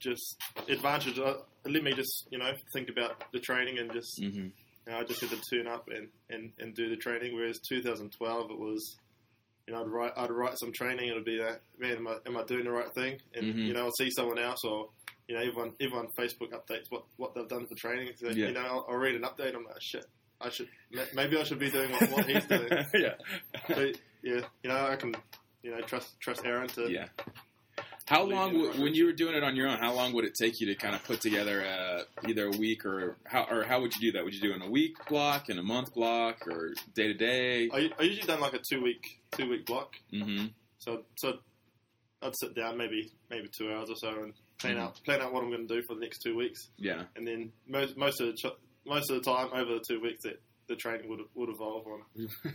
just 0.00 0.36
advantage. 0.68 1.18
Uh, 1.18 1.34
it 1.64 1.72
let 1.72 1.82
me 1.82 1.92
just 1.92 2.28
you 2.30 2.38
know 2.38 2.52
think 2.72 2.88
about 2.88 3.24
the 3.32 3.40
training 3.40 3.78
and 3.78 3.92
just 3.92 4.20
Mm-hmm. 4.20 4.36
you 4.46 4.52
know, 4.92 4.98
I 4.98 5.04
just 5.04 5.20
had 5.20 5.30
to 5.30 5.40
turn 5.52 5.66
up 5.66 5.88
and, 5.94 6.08
and, 6.30 6.52
and 6.58 6.74
do 6.74 6.88
the 6.88 6.96
training. 6.96 7.34
Whereas 7.34 7.58
2012, 7.68 8.50
it 8.50 8.58
was, 8.58 8.96
you 9.66 9.74
know, 9.74 9.82
I'd 9.82 9.88
write 9.88 10.12
I'd 10.16 10.30
write 10.30 10.58
some 10.58 10.72
training. 10.72 11.10
and 11.10 11.12
It'd 11.12 11.24
be 11.24 11.38
like 11.42 11.60
man, 11.78 11.96
am 11.96 12.08
I 12.08 12.16
am 12.26 12.36
I 12.36 12.44
doing 12.44 12.64
the 12.64 12.70
right 12.70 12.92
thing? 12.94 13.18
And 13.34 13.54
Mhm. 13.54 13.66
you 13.66 13.72
know, 13.74 13.84
I'll 13.84 13.92
see 13.98 14.10
someone 14.10 14.38
else 14.38 14.64
or 14.64 14.88
you 15.26 15.34
know, 15.34 15.42
everyone 15.42 15.72
everyone 15.80 16.06
Facebook 16.18 16.52
updates 16.52 16.86
what, 16.90 17.04
what 17.16 17.34
they've 17.34 17.48
done 17.48 17.66
for 17.66 17.74
training. 17.74 18.12
So, 18.16 18.28
Yeah. 18.28 18.46
You 18.46 18.52
know, 18.52 18.60
I'll, 18.64 18.86
I'll 18.88 18.96
read 18.96 19.14
an 19.16 19.22
update. 19.22 19.54
I'm 19.54 19.64
like, 19.64 19.82
shit, 19.82 20.06
I 20.40 20.50
should 20.50 20.68
maybe 21.14 21.36
I 21.38 21.42
should 21.44 21.58
be 21.58 21.70
doing 21.70 21.90
what, 21.92 22.10
what 22.10 22.26
he's 22.26 22.44
doing. 22.44 22.68
yeah. 22.94 23.14
So, 23.68 23.90
yeah, 24.22 24.40
you 24.62 24.68
know, 24.70 24.86
I 24.86 24.96
can 24.96 25.14
you 25.62 25.70
know 25.72 25.80
trust 25.82 26.18
trust 26.20 26.44
Aaron 26.44 26.68
to 26.68 26.90
Yeah. 26.90 27.08
How 28.06 28.22
long, 28.22 28.54
the 28.54 28.80
when 28.82 28.94
you 28.94 29.04
were 29.04 29.12
doing 29.12 29.34
it 29.34 29.44
on 29.44 29.54
your 29.54 29.68
own, 29.68 29.78
how 29.78 29.92
long 29.92 30.14
would 30.14 30.24
it 30.24 30.32
take 30.34 30.60
you 30.60 30.66
to 30.68 30.74
kind 30.74 30.94
of 30.94 31.04
put 31.04 31.20
together 31.20 31.62
uh, 31.66 32.04
either 32.26 32.46
a 32.46 32.56
week 32.56 32.86
or 32.86 33.18
how, 33.26 33.46
or 33.50 33.64
how 33.64 33.82
would 33.82 33.94
you 33.96 34.00
do 34.00 34.12
that? 34.16 34.24
Would 34.24 34.32
you 34.32 34.40
do 34.40 34.54
in 34.54 34.62
a 34.62 34.70
week 34.70 34.96
block, 35.10 35.50
in 35.50 35.58
a 35.58 35.62
month 35.62 35.92
block, 35.92 36.46
or 36.48 36.72
day 36.94 37.08
to 37.08 37.14
day? 37.14 37.68
I, 37.70 37.90
I 37.98 38.02
usually 38.04 38.26
done 38.26 38.40
like 38.40 38.54
a 38.54 38.60
two 38.66 38.80
week 38.82 39.20
two 39.32 39.50
week 39.50 39.66
block. 39.66 39.92
Mm-hmm. 40.12 40.46
So 40.78 41.02
so 41.16 41.34
I'd 42.22 42.32
sit 42.40 42.54
down 42.54 42.78
maybe 42.78 43.12
maybe 43.28 43.48
two 43.56 43.70
hours 43.72 43.90
or 43.90 43.96
so 43.96 44.08
and 44.22 44.32
plan 44.58 44.76
Mhm. 44.76 44.80
out 44.80 45.00
plan 45.04 45.20
out 45.20 45.34
what 45.34 45.42
I'm 45.44 45.50
going 45.50 45.68
to 45.68 45.74
do 45.74 45.82
for 45.86 45.94
the 45.94 46.00
next 46.00 46.20
two 46.22 46.34
weeks, 46.34 46.68
Yeah. 46.78 47.02
and 47.14 47.26
then 47.28 47.52
most 47.68 47.96
most 47.98 48.22
of 48.22 48.28
the 48.28 48.32
ch- 48.32 48.56
most 48.88 49.10
of 49.10 49.22
the 49.22 49.30
time 49.30 49.48
over 49.52 49.74
the 49.74 49.84
two 49.86 50.00
weeks 50.00 50.22
that 50.24 50.40
the 50.68 50.76
training 50.76 51.08
would 51.08 51.20
would 51.34 51.48
evolve 51.48 51.86
on. 51.86 52.02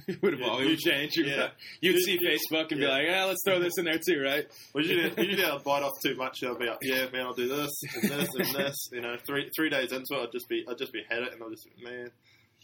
it 0.08 0.22
would 0.22 0.36
evolve. 0.36 0.60
Yeah, 0.60 0.66
you- 0.66 0.70
would 0.72 0.80
change. 0.80 1.12
You'd, 1.16 1.28
yeah. 1.28 1.48
you'd 1.82 2.00
see 2.04 2.20
you- 2.22 2.30
Facebook 2.30 2.72
and 2.72 2.80
be 2.80 2.86
like, 2.88 3.06
yeah, 3.08 3.26
let's 3.26 3.42
throw 3.46 3.60
this 3.60 3.74
in 3.78 3.86
there 3.86 4.00
too, 4.08 4.22
right? 4.22 4.46
Well, 4.74 4.86
usually 4.86 5.26
usually 5.28 5.46
I'd 5.46 5.64
bite 5.64 5.82
off 5.84 5.94
too 6.04 6.16
much. 6.16 6.44
I'll 6.44 6.58
be 6.58 6.68
like, 6.68 6.78
yeah, 6.84 7.06
man, 7.12 7.26
I'll 7.26 7.34
do 7.34 7.48
this 7.48 7.72
and 8.02 8.12
this 8.12 8.30
and 8.36 8.46
this. 8.56 8.76
You 8.92 9.02
know, 9.02 9.16
three 9.26 9.50
three 9.56 9.70
days 9.70 9.92
into 9.92 10.06
it, 10.12 10.24
I'd 10.24 10.32
just 10.32 10.48
be 10.48 10.64
I'd 10.70 10.78
just 10.78 10.94
be 10.94 11.02
had 11.10 11.24
it, 11.24 11.34
and 11.34 11.42
I'll 11.42 11.50
just 11.50 11.66
be, 11.76 11.84
man, 11.84 12.12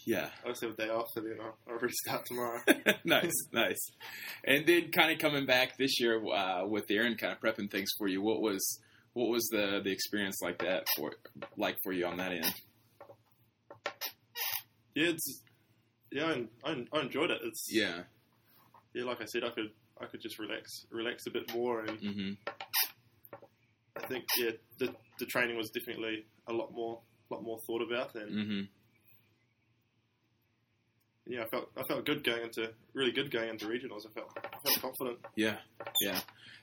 Yeah. 0.06 0.30
I'll 0.46 0.52
just 0.52 0.62
have 0.62 0.72
a 0.72 0.76
day 0.76 0.90
off, 0.90 1.08
and 1.16 1.26
then 1.26 1.38
I'll, 1.42 1.58
I'll 1.68 1.80
restart 1.80 2.26
tomorrow. 2.28 2.62
nice, 3.04 3.34
nice. 3.52 3.80
And 4.44 4.68
then 4.68 4.92
kind 4.92 5.12
of 5.12 5.18
coming 5.18 5.48
back 5.48 5.78
this 5.80 6.00
year 6.00 6.24
uh, 6.28 6.66
with 6.68 6.86
Aaron, 6.92 7.16
kind 7.18 7.34
of 7.34 7.40
prepping 7.40 7.72
things 7.72 7.90
for 7.98 8.08
you. 8.08 8.22
What 8.22 8.40
was 8.42 8.80
what 9.14 9.30
was 9.30 9.48
the 9.52 9.82
the 9.84 9.92
experience 9.92 10.38
like 10.44 10.60
that 10.60 10.86
for 10.96 11.14
like 11.58 11.78
for 11.84 11.92
you 11.92 12.06
on 12.06 12.18
that 12.18 12.32
end? 12.34 12.54
Yeah, 14.96 15.10
it's 15.10 15.42
yeah, 16.12 16.26
I, 16.26 16.70
I, 16.72 16.86
I 16.94 17.02
enjoyed 17.02 17.30
it. 17.32 17.42
It's 17.44 17.68
Yeah. 17.72 18.04
yeah, 18.94 19.04
like 19.06 19.22
I 19.22 19.26
said, 19.26 19.44
I 19.44 19.50
could 19.50 19.72
I 20.02 20.06
could 20.06 20.22
just 20.22 20.40
relax 20.40 20.86
relax 20.92 21.26
a 21.28 21.32
bit 21.32 21.54
more, 21.54 21.82
and 21.82 22.00
Mm-hmm. 22.00 22.32
I 24.02 24.08
think 24.08 24.26
yeah, 24.38 24.52
the 24.80 24.94
the 25.20 25.26
training 25.26 25.58
was 25.58 25.70
definitely 25.70 26.26
a 26.48 26.54
lot 26.54 26.72
more 26.74 27.00
lot 27.30 27.44
more 27.44 27.60
thought 27.68 27.82
about, 27.82 28.16
and 28.16 28.32
Mm-hmm. 28.32 28.62
yeah, 31.28 31.44
I 31.44 31.48
felt 31.50 31.70
I 31.78 31.84
felt 31.84 32.06
good 32.06 32.24
going 32.24 32.44
into 32.44 32.72
really 32.94 33.12
good 33.12 33.30
going 33.32 33.50
into 33.50 33.68
regionals. 33.68 34.06
I 34.08 34.12
felt 34.14 34.38
I 34.38 34.58
felt 34.68 34.82
confident. 34.82 35.20
Yeah, 35.36 35.58
yeah. 36.02 36.20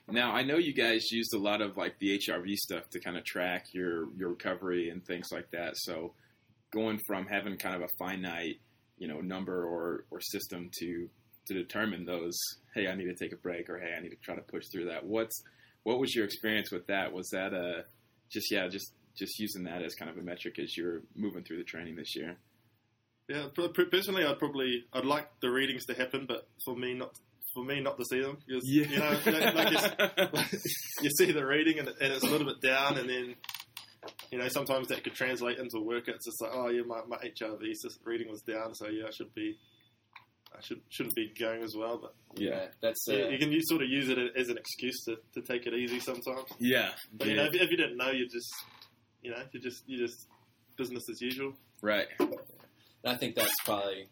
Now 0.09 0.31
I 0.31 0.43
know 0.43 0.57
you 0.57 0.73
guys 0.73 1.11
used 1.11 1.33
a 1.33 1.37
lot 1.37 1.61
of 1.61 1.77
like 1.77 1.99
the 1.99 2.17
HRV 2.17 2.55
stuff 2.55 2.89
to 2.89 2.99
kind 2.99 3.17
of 3.17 3.23
track 3.23 3.67
your 3.73 4.07
your 4.17 4.29
recovery 4.29 4.89
and 4.89 5.05
things 5.05 5.31
like 5.31 5.51
that. 5.51 5.77
So 5.77 6.13
going 6.71 6.99
from 7.07 7.25
having 7.25 7.57
kind 7.57 7.75
of 7.75 7.81
a 7.81 7.87
finite, 7.99 8.59
you 8.97 9.07
know, 9.07 9.19
number 9.21 9.65
or 9.65 10.05
or 10.11 10.19
system 10.21 10.69
to 10.79 11.09
to 11.47 11.53
determine 11.53 12.05
those, 12.05 12.37
hey, 12.75 12.87
I 12.87 12.95
need 12.95 13.05
to 13.05 13.15
take 13.15 13.31
a 13.31 13.37
break 13.37 13.69
or 13.69 13.79
hey, 13.79 13.93
I 13.97 14.01
need 14.01 14.09
to 14.09 14.17
try 14.17 14.35
to 14.35 14.41
push 14.41 14.65
through 14.71 14.85
that. 14.85 15.05
What's 15.05 15.41
what 15.83 15.99
was 15.99 16.13
your 16.13 16.25
experience 16.25 16.71
with 16.71 16.87
that? 16.87 17.13
Was 17.13 17.29
that 17.29 17.53
a 17.53 17.85
just 18.31 18.51
yeah, 18.51 18.67
just 18.67 18.93
just 19.17 19.39
using 19.39 19.63
that 19.63 19.81
as 19.81 19.95
kind 19.95 20.11
of 20.11 20.17
a 20.17 20.21
metric 20.21 20.59
as 20.59 20.75
you're 20.77 21.01
moving 21.15 21.43
through 21.43 21.57
the 21.57 21.63
training 21.63 21.95
this 21.95 22.15
year? 22.15 22.37
Yeah, 23.29 23.47
per- 23.53 23.69
per- 23.69 23.85
personally, 23.85 24.25
I'd 24.25 24.39
probably 24.39 24.85
I'd 24.93 25.05
like 25.05 25.27
the 25.41 25.49
readings 25.49 25.85
to 25.85 25.93
happen, 25.93 26.25
but 26.27 26.47
for 26.65 26.75
me 26.75 26.93
not 26.93 27.11
for 27.53 27.63
me 27.63 27.79
not 27.81 27.97
to 27.97 28.05
see 28.05 28.21
them. 28.21 28.37
Because, 28.45 28.63
Yeah. 28.65 28.85
You 28.87 28.99
know, 28.99 29.19
like, 29.55 30.33
like 30.33 30.51
you 31.01 31.09
see 31.09 31.31
the 31.31 31.45
reading 31.45 31.79
and, 31.79 31.87
and 31.87 32.13
it's 32.13 32.23
a 32.23 32.27
little 32.27 32.47
bit 32.47 32.61
down, 32.61 32.97
and 32.97 33.09
then 33.09 33.35
you 34.31 34.37
know 34.37 34.47
sometimes 34.47 34.87
that 34.89 35.03
could 35.03 35.13
translate 35.13 35.59
into 35.59 35.79
work. 35.79 36.07
It's 36.07 36.25
just 36.25 36.41
like, 36.41 36.51
oh 36.53 36.69
yeah, 36.69 36.81
my, 36.85 37.01
my 37.07 37.17
HRV 37.17 37.73
reading 38.03 38.29
was 38.29 38.41
down, 38.41 38.73
so 38.75 38.87
yeah, 38.87 39.05
I 39.07 39.11
should 39.11 39.33
be, 39.33 39.57
I 40.55 40.61
should 40.61 40.81
shouldn't 40.89 41.15
be 41.15 41.33
going 41.39 41.63
as 41.63 41.75
well. 41.77 41.97
But 41.97 42.13
yeah. 42.41 42.67
that's 42.81 43.07
uh, 43.09 43.13
yeah, 43.13 43.29
you 43.29 43.37
can 43.37 43.51
use, 43.51 43.67
sort 43.67 43.81
of 43.81 43.89
use 43.89 44.09
it 44.09 44.17
as 44.35 44.49
an 44.49 44.57
excuse 44.57 45.03
to, 45.05 45.17
to 45.35 45.41
take 45.41 45.65
it 45.65 45.73
easy 45.73 45.99
sometimes. 45.99 46.45
Yeah. 46.59 46.89
But 47.13 47.27
you 47.27 47.35
know, 47.35 47.45
if, 47.45 47.55
if 47.55 47.71
you 47.71 47.77
didn't 47.77 47.97
know, 47.97 48.11
you 48.11 48.27
just, 48.27 48.53
you 49.21 49.31
know, 49.31 49.41
you 49.51 49.59
just 49.59 49.83
you 49.87 49.97
just 49.97 50.27
business 50.77 51.03
as 51.09 51.21
usual. 51.21 51.53
right. 51.81 52.07
And 52.19 53.13
I 53.13 53.15
think 53.15 53.35
that's 53.35 53.53
probably, 53.63 54.09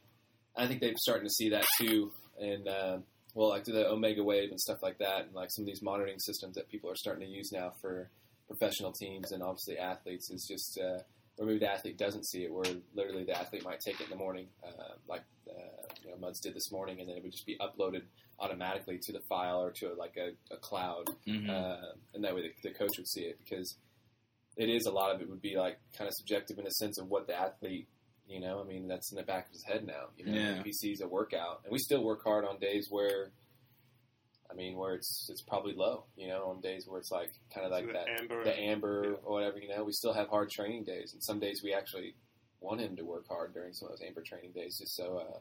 I 0.56 0.68
think 0.68 0.80
they're 0.80 0.94
starting 0.98 1.26
to 1.28 1.34
see 1.34 1.50
that 1.50 1.66
too, 1.80 2.12
and 2.40 2.68
uh, 2.68 2.98
well, 3.34 3.50
like 3.50 3.66
the 3.66 3.84
Omegawave 3.84 4.50
and 4.50 4.60
stuff 4.60 4.78
like 4.82 4.98
that, 5.00 5.26
and 5.26 5.34
like 5.34 5.50
some 5.52 5.64
of 5.64 5.68
these 5.68 5.82
monitoring 5.82 6.20
systems 6.20 6.56
that 6.56 6.70
people 6.70 6.90
are 6.90 6.96
starting 6.96 7.28
to 7.28 7.32
use 7.32 7.52
now 7.52 7.74
for 7.82 8.10
professional 8.48 8.92
teams 8.92 9.32
and 9.32 9.42
obviously 9.44 9.78
athletes 9.78 10.30
is 10.30 10.46
just 10.50 10.80
uh, 10.80 11.00
where 11.38 11.48
maybe 11.48 11.60
the 11.60 11.72
athlete 11.72 11.98
doesn't 11.98 12.26
see 12.28 12.44
it, 12.44 12.54
where 12.54 12.66
literally 12.94 13.24
the 13.24 13.38
athlete 13.38 13.64
might 13.66 13.80
take 13.80 14.00
it 14.00 14.06
in 14.06 14.10
the 14.10 14.16
morning, 14.16 14.48
uh, 14.66 14.94
like 15.08 15.24
uh, 15.50 15.54
you 16.04 16.10
know 16.12 16.18
Muds 16.18 16.40
did 16.40 16.54
this 16.54 16.72
morning, 16.72 17.00
and 17.00 17.10
then 17.10 17.18
it 17.18 17.24
would 17.24 17.32
just 17.32 17.46
be 17.46 17.58
uploaded 17.60 18.04
automatically 18.40 19.00
to 19.02 19.12
the 19.12 19.22
file 19.30 19.62
or 19.62 19.72
to 19.72 19.94
like 19.98 20.16
a, 20.18 20.32
a 20.54 20.58
cloud, 20.58 21.10
Mhm. 21.28 21.50
uh, 21.50 21.94
and 22.14 22.24
that 22.24 22.36
way 22.36 22.42
the, 22.44 22.70
the 22.70 22.74
coach 22.76 22.98
would 22.98 23.08
see 23.08 23.22
it 23.24 23.40
because 23.44 23.78
it 24.58 24.70
is 24.70 24.86
a 24.86 24.92
lot 24.92 25.14
of 25.14 25.22
it 25.22 25.30
would 25.30 25.42
be 25.42 25.58
like 25.58 25.78
kind 25.98 26.08
of 26.08 26.14
subjective 26.16 26.58
in 26.60 26.66
a 26.68 26.72
sense 26.72 26.98
of 27.00 27.08
what 27.10 27.28
the 27.28 27.34
athlete 27.38 27.88
you 28.28 28.40
know 28.40 28.62
I 28.62 28.64
mean 28.64 28.88
that's 28.88 29.12
in 29.12 29.18
the 29.18 29.24
back 29.24 29.48
of 29.48 29.52
his 29.52 29.64
head 29.64 29.86
now 29.86 30.06
you 30.18 30.26
know 30.26 30.32
Yeah. 30.34 30.60
if 30.60 30.66
he 30.66 30.72
sees 30.74 31.02
a 31.02 31.08
workout 31.08 31.62
and 31.66 31.72
we 31.74 31.78
still 31.78 32.04
work 32.04 32.24
hard 32.24 32.46
on 32.46 32.58
days 32.60 32.88
where 32.90 33.32
I 34.50 34.54
mean 34.54 34.76
where 34.78 34.94
it's 34.96 35.28
it's 35.32 35.42
probably 35.42 35.74
low 35.74 36.06
you 36.16 36.28
know 36.28 36.46
on 36.50 36.62
days 36.62 36.86
where 36.88 37.00
it's 37.00 37.12
like 37.12 37.32
kind 37.54 37.66
of 37.66 37.72
like 37.72 37.86
So 37.86 37.88
the 37.88 37.94
that 37.94 38.08
amber, 38.22 38.44
the 38.44 38.60
amber 38.60 39.04
yeah. 39.04 39.16
or 39.24 39.34
whatever 39.34 39.58
you 39.60 39.68
know 39.70 39.84
we 39.84 39.92
still 39.92 40.14
have 40.14 40.30
hard 40.30 40.50
training 40.50 40.84
days 40.84 41.14
and 41.14 41.24
some 41.24 41.40
days 41.40 41.62
we 41.64 41.74
actually 41.74 42.16
want 42.62 42.82
him 42.82 42.96
to 42.96 43.04
work 43.04 43.28
hard 43.28 43.54
during 43.54 43.74
some 43.74 43.88
of 43.90 43.98
those 43.98 44.08
amber 44.08 44.22
training 44.22 44.52
days 44.52 44.78
just 44.78 44.96
so 44.96 45.18
uh, 45.18 45.38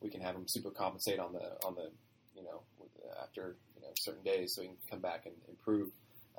we 0.00 0.10
can 0.10 0.20
have 0.20 0.34
him 0.34 0.44
super 0.46 0.70
compensate 0.70 1.18
on 1.18 1.32
the 1.32 1.66
on 1.66 1.74
the 1.74 1.90
you 2.34 2.42
know 2.42 2.62
with, 2.78 2.90
uh, 3.04 3.22
after 3.22 3.56
you 3.74 3.82
know 3.82 3.88
certain 3.98 4.22
days 4.22 4.54
so 4.54 4.62
he 4.62 4.68
can 4.68 4.76
come 4.90 5.00
back 5.00 5.26
and 5.26 5.34
improve 5.48 5.90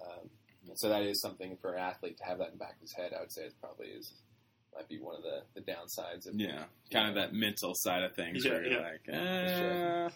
um, 0.01 0.29
and 0.69 0.77
so 0.77 0.89
that 0.89 1.01
is 1.03 1.21
something 1.21 1.57
for 1.61 1.73
an 1.73 1.79
athlete 1.79 2.17
to 2.17 2.23
have 2.23 2.37
that 2.39 2.47
in 2.47 2.53
the 2.53 2.57
back 2.59 2.75
of 2.75 2.81
his 2.81 2.93
head 2.93 3.13
I 3.15 3.21
would 3.21 3.31
say 3.31 3.43
it 3.43 3.53
probably 3.61 3.87
is 3.87 4.11
might 4.75 4.87
be 4.89 4.99
one 4.99 5.15
of 5.15 5.23
the, 5.23 5.41
the 5.55 5.61
downsides 5.61 6.27
of 6.27 6.35
Yeah. 6.35 6.65
Kind 6.91 7.09
of 7.09 7.15
that 7.15 7.33
mental 7.33 7.73
side 7.73 8.03
of 8.03 8.15
things 8.15 8.45
Yeah, 8.45 8.51
where 8.51 8.63
you're 8.63 8.73
yeah. 8.79 8.89
like, 8.91 9.09
uh, 9.11 10.09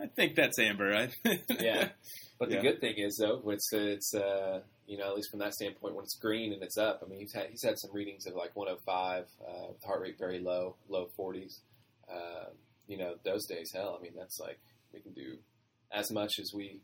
I 0.00 0.06
think 0.06 0.34
that's 0.36 0.58
Amber. 0.58 0.94
I 0.94 1.08
yeah. 1.60 1.88
But 2.38 2.50
Yeah. 2.50 2.56
the 2.56 2.62
good 2.62 2.80
thing 2.80 2.94
is 2.98 3.16
though, 3.20 3.42
it's 3.50 3.68
it's 3.72 4.14
uh, 4.14 4.60
you 4.86 4.98
know 4.98 5.08
at 5.08 5.16
least 5.16 5.30
from 5.30 5.40
that 5.40 5.54
standpoint, 5.54 5.94
when 5.94 6.04
it's 6.04 6.16
green 6.18 6.52
and 6.52 6.62
it's 6.62 6.76
up. 6.78 7.00
I 7.04 7.08
mean, 7.08 7.20
he's 7.20 7.32
had 7.34 7.46
he's 7.50 7.62
had 7.64 7.78
some 7.78 7.92
readings 7.94 8.26
of 8.26 8.34
like 8.34 8.54
105 8.54 9.24
uh, 9.40 9.66
with 9.72 9.82
heart 9.84 10.00
rate 10.02 10.16
very 10.18 10.38
low, 10.38 10.76
low 10.88 11.08
40s. 11.18 11.60
Uh, 12.12 12.50
you 12.86 12.98
know, 12.98 13.14
those 13.24 13.46
days, 13.46 13.70
hell, 13.74 13.96
I 13.98 14.02
mean, 14.02 14.12
that's 14.16 14.38
like 14.38 14.58
we 14.92 15.00
can 15.00 15.12
do 15.12 15.38
as 15.92 16.10
much 16.12 16.34
as 16.40 16.52
we, 16.54 16.80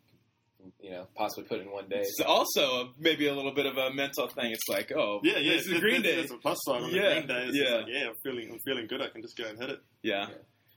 you 0.81 0.91
know, 0.91 1.07
possibly 1.15 1.45
put 1.45 1.61
in 1.61 1.71
one 1.71 1.89
day. 1.89 2.01
It's 2.01 2.21
also 2.21 2.91
maybe 2.99 3.27
a 3.29 3.35
little 3.35 3.53
bit 3.55 3.67
of 3.67 3.77
a 3.77 3.93
mental 3.93 4.27
thing. 4.29 4.51
It's 4.53 4.69
like, 4.69 4.91
oh, 4.97 5.21
Yeah, 5.23 5.39
yeah. 5.39 5.53
this 5.55 5.67
is 5.67 5.79
Green 5.81 6.03
Day. 6.03 6.15
It's 6.21 6.33
a 6.33 6.39
plus 6.39 6.59
side 6.65 6.83
on 6.83 6.91
Yeah, 6.95 7.03
the 7.03 7.15
green 7.15 7.27
day. 7.29 7.45
It's 7.49 7.57
yeah. 7.57 7.65
yeah. 7.69 7.77
like, 7.77 7.87
yeah, 7.89 8.07
I'm 8.09 8.15
feeling, 8.25 8.51
I'm 8.53 8.59
feeling 8.65 8.87
good. 8.89 9.01
I 9.03 9.09
can 9.09 9.23
just 9.23 9.37
go 9.37 9.45
and 9.45 9.59
hit 9.61 9.71
it. 9.71 9.81
Yeah. 10.03 10.27
Yeah. 10.29 10.35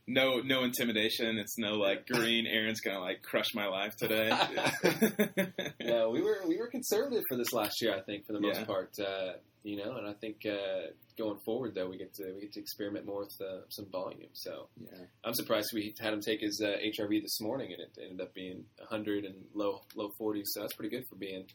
No, 0.07 0.39
no 0.39 0.63
intimidation. 0.63 1.37
It's 1.39 1.57
no 1.57 1.73
like 1.73 2.05
green. 2.07 2.45
Aaron's 2.47 2.79
gonna 2.81 2.99
like 2.99 3.23
crush 3.23 3.53
my 3.55 3.67
life 3.67 3.95
today. 3.97 4.29
no, 5.81 6.09
we 6.09 6.21
were 6.21 6.39
we 6.47 6.57
were 6.57 6.67
conservative 6.67 7.23
for 7.29 7.37
this 7.37 7.51
last 7.53 7.81
year. 7.81 7.95
I 7.95 8.01
think 8.01 8.25
for 8.25 8.33
the 8.33 8.39
most 8.39 8.59
Yeah. 8.59 8.65
part, 8.65 8.91
uh, 8.99 9.33
you 9.63 9.77
know, 9.77 9.95
and 9.97 10.07
I 10.07 10.13
think 10.13 10.37
uh, 10.45 10.91
going 11.17 11.39
forward 11.43 11.73
though, 11.73 11.89
we 11.89 11.97
get 11.97 12.13
to 12.15 12.33
we 12.35 12.41
get 12.41 12.53
to 12.53 12.59
experiment 12.59 13.05
more 13.07 13.21
with 13.21 13.33
uh, 13.41 13.61
some 13.69 13.87
volume. 13.91 14.29
So 14.33 14.69
yeah. 14.79 15.05
I'm 15.23 15.33
surprised 15.33 15.69
we 15.73 15.93
had 15.99 16.13
him 16.13 16.21
take 16.21 16.41
his 16.41 16.61
uh, 16.63 16.77
HRV 16.85 17.21
this 17.23 17.41
morning, 17.41 17.71
and 17.73 17.81
it 17.81 17.97
ended 17.99 18.21
up 18.21 18.33
being 18.35 18.65
100 18.77 19.25
and 19.25 19.35
low 19.55 19.81
low 19.95 20.09
40s. 20.21 20.43
So 20.45 20.61
that's 20.61 20.75
pretty 20.75 20.95
good 20.95 21.05
for 21.09 21.15
being, 21.15 21.45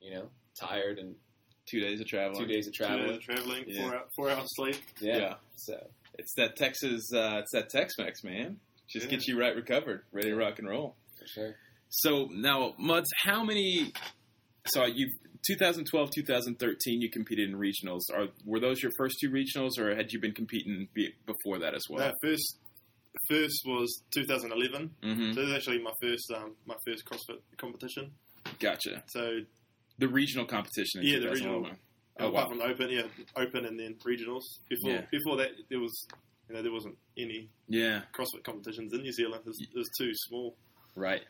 you 0.00 0.12
know, 0.14 0.30
tired 0.58 0.98
and 0.98 1.14
Two 1.70 1.80
days 1.80 2.00
of 2.00 2.06
travel. 2.06 2.34
two 2.40 2.46
days 2.46 2.66
of 2.66 2.72
Traveling, 2.72 3.20
travel. 3.20 3.44
traveling, 3.44 3.64
Yeah. 3.68 3.82
four, 3.82 3.94
hour, 3.94 4.04
four 4.16 4.30
hours 4.30 4.46
sleep. 4.56 4.76
Yeah. 5.02 5.16
Yeah. 5.18 5.34
So 5.56 5.74
It's 6.14 6.32
that 6.36 6.56
Texas. 6.56 7.12
Uh, 7.12 7.40
it's 7.42 7.52
that 7.52 7.68
Tex-Mex, 7.70 8.24
man. 8.24 8.58
Just 8.88 9.06
Yeah. 9.06 9.10
get 9.10 9.26
you 9.26 9.38
right 9.38 9.54
recovered, 9.54 10.04
ready 10.12 10.30
to 10.30 10.36
rock 10.36 10.58
and 10.58 10.68
roll. 10.68 10.96
for 11.18 11.26
sure. 11.26 11.56
So 11.90 12.26
now, 12.32 12.74
Muds, 12.78 13.08
how 13.24 13.42
many? 13.44 13.92
So 14.66 14.84
you, 14.84 15.10
2012, 15.46 16.10
2013, 16.14 17.00
you 17.00 17.10
competed 17.10 17.48
in 17.48 17.56
regionals. 17.56 18.02
Are 18.12 18.28
were 18.44 18.60
those 18.60 18.82
your 18.82 18.92
first 18.98 19.16
two 19.20 19.30
regionals, 19.30 19.78
or 19.78 19.94
had 19.94 20.12
you 20.12 20.20
been 20.20 20.32
competing 20.34 20.88
before 21.26 21.58
that 21.60 21.74
as 21.74 21.84
well? 21.88 22.06
No, 22.08 22.14
first, 22.22 22.58
first 23.28 23.62
was 23.66 24.02
2011. 24.12 24.90
hmm 25.02 25.32
So 25.32 25.40
this 25.40 25.48
is 25.50 25.54
actually 25.54 25.82
my 25.82 25.92
first, 26.02 26.30
um, 26.34 26.54
my 26.66 26.76
first 26.86 27.04
CrossFit 27.04 27.40
competition. 27.56 28.12
Gotcha. 28.60 29.02
So 29.08 29.40
The 29.98 30.08
regional 30.08 30.46
competition. 30.46 31.00
In 31.02 31.06
Yeah, 31.08 31.18
the 31.20 31.30
regional. 31.30 31.70
2011. 32.18 32.20
Oh 32.20 32.28
apart 32.28 32.44
wow. 32.44 32.48
from 32.48 32.58
the 32.58 32.64
open, 32.64 32.90
yeah, 32.90 33.42
open 33.42 33.64
and 33.64 33.78
then 33.78 33.94
regionals. 34.04 34.42
Before, 34.68 34.90
Yeah. 34.90 35.06
before 35.10 35.36
that, 35.36 35.50
there 35.68 35.80
was, 35.80 36.06
you 36.48 36.54
know, 36.54 36.62
there 36.62 36.72
wasn't 36.72 36.96
any 37.16 37.48
Yeah. 37.68 38.02
CrossFit 38.12 38.44
competitions 38.44 38.92
in 38.92 39.02
New 39.02 39.12
Zealand. 39.12 39.42
It 39.44 39.48
was, 39.48 39.60
it 39.60 39.76
was 39.76 39.90
too 39.98 40.10
small. 40.14 40.56
Right. 40.94 41.22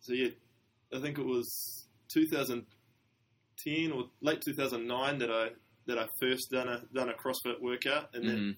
So 0.00 0.12
yeah, 0.12 0.28
I 0.94 1.00
think 1.00 1.18
it 1.18 1.24
was 1.26 1.86
2010 2.12 3.92
or 3.92 4.04
late 4.20 4.40
2009 4.42 5.18
that 5.18 5.30
I 5.30 5.50
that 5.86 5.98
I 5.98 6.08
first 6.20 6.50
done 6.50 6.68
a 6.68 6.82
done 6.94 7.10
a 7.10 7.12
CrossFit 7.14 7.60
workout, 7.60 8.14
and 8.14 8.28
then 8.28 8.36
hmm 8.38 8.50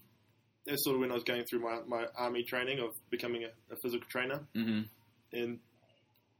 that's 0.65 0.83
sort 0.83 0.95
of 0.95 0.99
when 0.99 1.11
I 1.11 1.13
was 1.13 1.23
going 1.23 1.45
through 1.49 1.61
my, 1.61 1.79
my 1.87 2.07
army 2.17 2.43
training 2.43 2.79
of 2.79 2.89
becoming 3.09 3.45
a, 3.45 3.47
a 3.73 3.77
physical 3.81 4.05
trainer, 4.09 4.41
hmm 4.53 4.81
and 5.31 5.59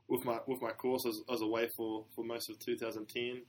with 0.10 0.25
my 0.25 0.39
with 0.48 0.62
my 0.62 0.72
course, 0.72 1.03
I 1.06 1.10
was, 1.10 1.24
I 1.29 1.32
was 1.32 1.41
away 1.41 1.70
for, 1.77 2.06
for 2.15 2.24
most 2.25 2.50
of 2.50 2.60
2010, 2.60 3.41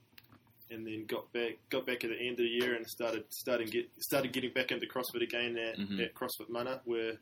and 0.71 0.85
then 0.85 1.05
got 1.07 1.31
back 1.33 1.57
got 1.69 1.85
back 1.85 2.03
at 2.03 2.09
the 2.11 2.17
end 2.19 2.31
of 2.33 2.37
the 2.37 2.43
year 2.45 2.75
and 2.75 2.85
started 2.87 3.23
started 3.29 3.71
get 3.71 3.89
started 3.99 4.31
getting 4.33 4.51
back 4.53 4.71
into 4.71 4.85
CrossFit 4.87 5.23
again 5.23 5.57
at, 5.57 5.77
Mhm. 5.77 6.03
at 6.03 6.13
CrossFit 6.13 6.49
Mana, 6.49 6.81
where 6.85 7.17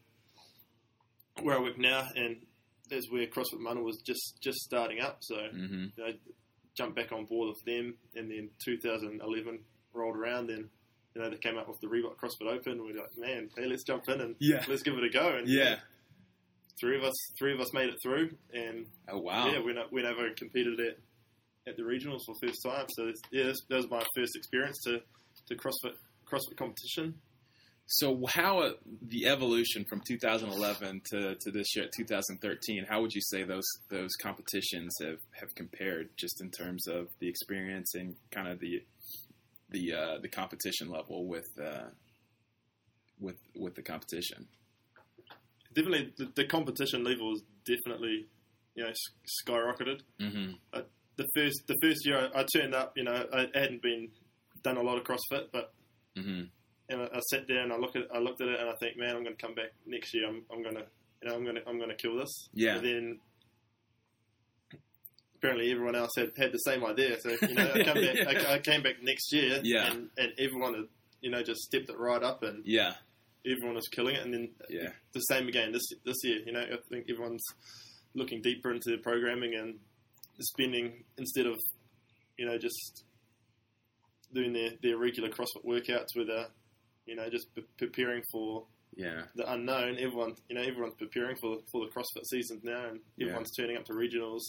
where 1.41 1.57
I 1.57 1.61
work 1.61 1.77
now, 1.77 2.07
and 2.15 2.37
that's 2.89 3.09
where 3.11 3.27
CrossFit 3.27 3.59
Mana 3.59 3.81
was 3.81 4.01
just 4.05 4.39
just 4.41 4.57
starting 4.59 4.99
up. 5.01 5.17
So 5.21 5.35
hmm 5.51 5.85
you 5.95 6.03
know, 6.03 6.13
jumped 6.75 6.95
back 6.95 7.11
on 7.11 7.25
board 7.25 7.49
with 7.49 7.63
them, 7.65 7.95
and 8.15 8.29
then 8.29 8.49
2011 8.63 9.59
rolled 9.93 10.15
around, 10.15 10.49
and 10.49 10.69
you 11.15 11.21
know 11.21 11.29
they 11.29 11.37
came 11.37 11.57
up 11.57 11.67
with 11.67 11.79
the 11.81 11.87
Reebok 11.87 12.17
CrossFit 12.17 12.47
Open. 12.51 12.83
We're 12.83 12.95
like, 12.99 13.17
man, 13.17 13.49
hey, 13.55 13.65
let's 13.65 13.83
jump 13.83 14.07
in 14.09 14.21
and 14.21 14.35
Yeah. 14.39 14.63
let's 14.67 14.83
give 14.83 14.95
it 14.97 15.03
a 15.03 15.09
go. 15.09 15.35
And 15.37 15.47
Yeah. 15.47 15.79
three 16.79 16.95
of 16.97 17.03
us, 17.03 17.15
three 17.39 17.53
of 17.53 17.59
us 17.59 17.73
made 17.73 17.89
it 17.89 17.97
through, 18.03 18.37
and 18.53 18.85
Oh 19.07 19.17
wow. 19.19 19.51
yeah, 19.51 19.59
went, 19.59 19.91
went 19.91 20.05
over 20.05 20.25
and 20.27 20.35
competed 20.35 20.79
at 20.79 20.97
at 21.67 21.75
the 21.77 21.83
regionals 21.83 22.21
for 22.25 22.35
the 22.39 22.47
first 22.47 22.63
time. 22.63 22.85
So 22.89 23.05
yeah, 23.31 23.43
that's- 23.43 23.61
that 23.69 23.75
was 23.77 23.89
my 23.89 24.03
first 24.15 24.35
experience 24.35 24.81
to 24.85 25.01
to 25.47 25.55
CrossFit 25.55 25.93
CrossFit 26.25 26.57
competition. 26.57 27.21
So 27.89 28.25
how 28.27 28.59
uh, 28.59 28.71
the 29.01 29.27
evolution 29.27 29.85
from 29.87 30.01
2011 30.05 31.01
to, 31.11 31.35
to 31.35 31.51
this 31.51 31.73
year, 31.73 31.87
2013? 31.95 32.85
How 32.89 32.99
would 33.01 33.13
you 33.13 33.21
say 33.21 33.43
those 33.43 33.63
those 33.89 34.13
competitions 34.21 34.93
have, 35.01 35.19
have 35.39 35.55
compared, 35.55 36.09
just 36.17 36.41
in 36.41 36.51
terms 36.51 36.85
of 36.87 37.07
the 37.19 37.29
experience 37.29 37.95
and 37.95 38.15
kind 38.29 38.49
of 38.49 38.59
the 38.59 38.83
the 39.69 39.93
uh, 39.93 40.17
the 40.21 40.27
competition 40.27 40.89
level 40.89 41.27
with 41.27 41.47
uh, 41.61 41.87
with 43.19 43.37
with 43.55 43.75
the 43.75 43.83
competition? 43.83 44.47
Definitely, 45.73 46.11
the, 46.17 46.31
the 46.35 46.45
competition 46.45 47.03
level 47.05 47.31
was 47.31 47.41
definitely 47.65 48.27
you 48.75 48.83
know 48.83 48.91
skyrocketed. 49.47 50.01
Mm-hmm. 50.19 50.79
The 51.17 51.27
first 51.35 51.61
the 51.67 51.75
first 51.81 52.05
year 52.05 52.29
I, 52.33 52.41
I 52.41 52.45
turned 52.51 52.73
up, 52.75 52.93
you 52.95 53.03
know, 53.03 53.25
I 53.33 53.47
hadn't 53.53 53.81
been 53.81 54.09
done 54.63 54.77
a 54.77 54.81
lot 54.81 54.97
of 54.97 55.03
CrossFit, 55.03 55.47
but 55.51 55.73
Mm-hmm. 56.17 56.45
and 56.89 57.01
I, 57.01 57.05
I 57.15 57.19
sat 57.29 57.47
there 57.47 57.61
and 57.61 57.71
I 57.71 57.77
look 57.77 57.95
at 57.95 58.03
I 58.13 58.17
looked 58.17 58.41
at 58.41 58.47
it 58.47 58.59
and 58.59 58.69
I 58.69 58.73
think, 58.79 58.97
man, 58.97 59.15
I'm 59.15 59.23
going 59.23 59.35
to 59.35 59.41
come 59.45 59.53
back 59.53 59.71
next 59.85 60.15
year. 60.15 60.27
I'm, 60.27 60.41
I'm 60.51 60.63
gonna 60.63 60.83
you 61.21 61.29
know 61.29 61.35
I'm 61.35 61.45
gonna 61.45 61.59
I'm 61.67 61.79
gonna 61.79 61.93
kill 61.95 62.15
this. 62.17 62.49
Yeah. 62.53 62.75
And 62.77 62.85
then 62.85 63.19
apparently 65.35 65.71
everyone 65.71 65.95
else 65.95 66.11
had, 66.17 66.31
had 66.37 66.51
the 66.51 66.57
same 66.59 66.83
idea. 66.85 67.19
So 67.21 67.29
you 67.47 67.53
know 67.53 67.71
I 67.73 67.83
come 67.83 67.95
back 68.01 68.15
Yeah. 68.15 68.49
I, 68.49 68.53
I 68.55 68.59
came 68.59 68.81
back 68.83 68.95
next 69.03 69.31
year. 69.31 69.59
Yeah. 69.63 69.91
And, 69.91 70.09
and 70.17 70.31
everyone 70.39 70.73
had 70.73 70.83
you 71.21 71.29
know 71.31 71.43
just 71.43 71.61
stepped 71.61 71.89
it 71.89 71.97
right 71.99 72.21
up 72.23 72.43
and 72.43 72.63
Yeah. 72.65 72.93
everyone 73.45 73.75
was 73.75 73.87
killing 73.87 74.15
it. 74.15 74.23
And 74.23 74.33
then 74.33 74.49
Yeah. 74.69 74.89
the 75.13 75.19
same 75.21 75.47
again 75.47 75.71
this 75.71 75.87
this 76.05 76.17
year. 76.23 76.39
You 76.45 76.53
know 76.53 76.61
I 76.61 76.77
think 76.89 77.05
everyone's 77.09 77.43
looking 78.15 78.41
deeper 78.41 78.71
into 78.71 78.89
the 78.89 78.97
programming 78.97 79.53
and 79.55 79.75
spending 80.39 81.03
instead 81.17 81.45
of 81.45 81.57
you 82.37 82.45
know 82.45 82.57
just 82.57 83.03
doing 84.33 84.53
their, 84.53 84.71
their 84.83 84.97
regular 84.97 85.29
CrossFit 85.29 85.65
workouts 85.65 86.15
with 86.15 86.27
they're 86.29 86.47
you 87.05 87.15
know 87.15 87.29
just 87.29 87.53
pre- 87.53 87.65
preparing 87.77 88.23
for 88.31 88.65
Yeah. 88.95 89.23
the 89.35 89.51
unknown. 89.53 89.97
Everyone, 89.97 90.35
you 90.49 90.55
know, 90.55 90.61
everyone's 90.61 90.95
preparing 90.95 91.35
for 91.37 91.57
for 91.71 91.85
the 91.85 91.91
CrossFit 91.91 92.25
seasons 92.25 92.63
now, 92.63 92.89
and 92.89 92.99
Yeah. 93.15 93.27
everyone's 93.27 93.51
turning 93.55 93.77
up 93.77 93.85
to 93.85 93.93
regionals, 93.93 94.41